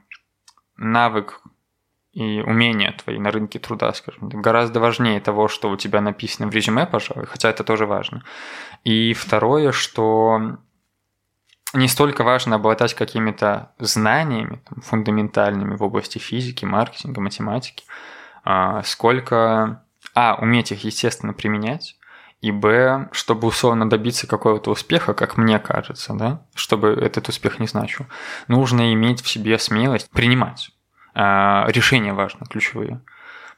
[0.78, 1.42] навык
[2.14, 6.54] и умения твои на рынке труда, скажем гораздо важнее того, что у тебя написано в
[6.54, 8.24] резюме, пожалуй, хотя это тоже важно.
[8.84, 10.58] И второе, что
[11.74, 17.86] не столько важно обладать какими-то знаниями там, фундаментальными в области физики, маркетинга, математики,
[18.44, 19.84] а, сколько,
[20.16, 21.97] а, уметь их, естественно, применять,
[22.42, 27.68] и б, чтобы условно добиться какого-то успеха, как мне кажется, да, чтобы этот успех не
[27.68, 28.06] значил,
[28.48, 30.72] нужно иметь в себе смелость принимать
[31.16, 33.02] а, решения важны, ключевые.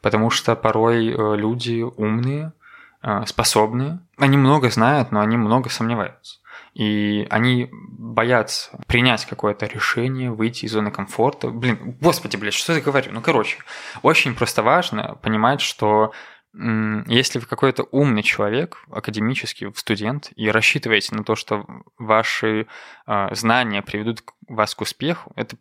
[0.01, 2.53] Потому что порой э, люди умные,
[3.01, 6.39] а, способные, они много знают, но они много сомневаются.
[6.73, 11.49] И они боятся принять какое-то решение, выйти из зоны комфорта.
[11.49, 13.11] Блин, господи, блядь, что я говорю?
[13.11, 13.57] Ну, короче,
[14.03, 16.13] очень просто важно понимать, что
[16.53, 21.65] если вы какой-то умный человек, академический студент, и рассчитываете на то, что
[21.97, 22.65] ваши
[23.05, 25.57] э, знания приведут вас к успеху, это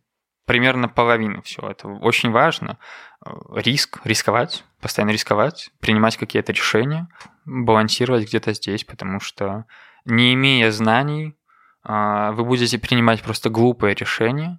[0.46, 1.70] примерно половина всего.
[1.70, 2.78] Это очень важно.
[3.24, 7.08] Э, риск, рисковать, постоянно рисковать, принимать какие-то решения,
[7.44, 9.66] балансировать где-то здесь, потому что
[10.06, 11.36] не имея знаний,
[11.84, 14.58] э, вы будете принимать просто глупые решения,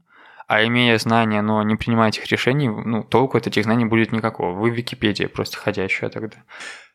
[0.50, 4.58] а имея знания, но не принимая этих решений, ну, толку от этих знаний будет никакого.
[4.58, 6.38] Вы Википедия просто ходящая тогда.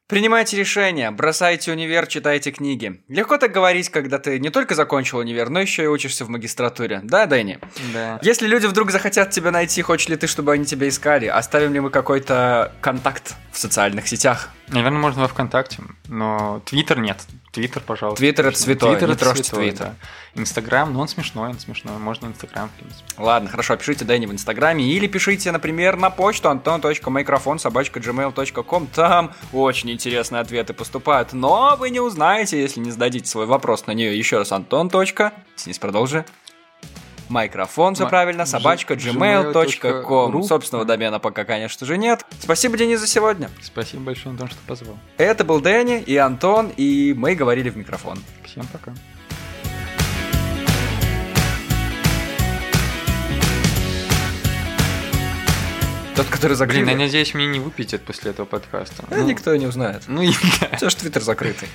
[0.09, 3.03] Принимайте решения, бросайте универ, читайте книги.
[3.09, 7.01] Легко так говорить, когда ты не только закончил универ, но еще и учишься в магистратуре.
[7.05, 7.61] Да, Дэнни?
[7.93, 8.19] Да.
[8.23, 11.27] Если люди вдруг захотят тебя найти, хочешь ли ты, чтобы они тебя искали?
[11.27, 14.51] Оставим ли мы какой-то контакт в социальных сетях?
[14.69, 17.19] Наверное, можно во ВКонтакте, но Твиттер нет.
[17.53, 18.19] Твиттер, пожалуйста.
[18.19, 19.95] Твиттер это святой, Твиттер не святой, Твиттер.
[20.35, 21.97] Инстаграм, ну он смешной, он смешной.
[21.99, 23.05] Можно Инстаграм, в принципе.
[23.17, 28.87] Ладно, хорошо, пишите Дэнни в Инстаграме или пишите, например, на почту anton.microphone собачка gmail.com.
[28.89, 33.93] Там очень интересные ответы поступают, но вы не узнаете, если не зададите свой вопрос на
[33.93, 34.91] нее еще раз антон.
[35.57, 36.25] Снизь продолжи.
[37.29, 40.43] Микрофон, все правильно, собачка gmail.com.
[40.43, 42.25] Собственного домена пока, конечно же, нет.
[42.41, 43.51] Спасибо, Денис, за сегодня.
[43.63, 44.99] Спасибо большое, Антон, что позвал.
[45.17, 48.19] Это был Дэнни и Антон, и мы говорили в микрофон.
[48.45, 48.93] Всем пока.
[56.17, 59.05] Тот, который Блин, закрыли, я надеюсь, мне не выпятят после этого подкаста.
[59.11, 60.03] э, никто и не узнает.
[60.07, 60.77] Ну, и да.
[60.77, 61.69] Все же твиттер закрытый.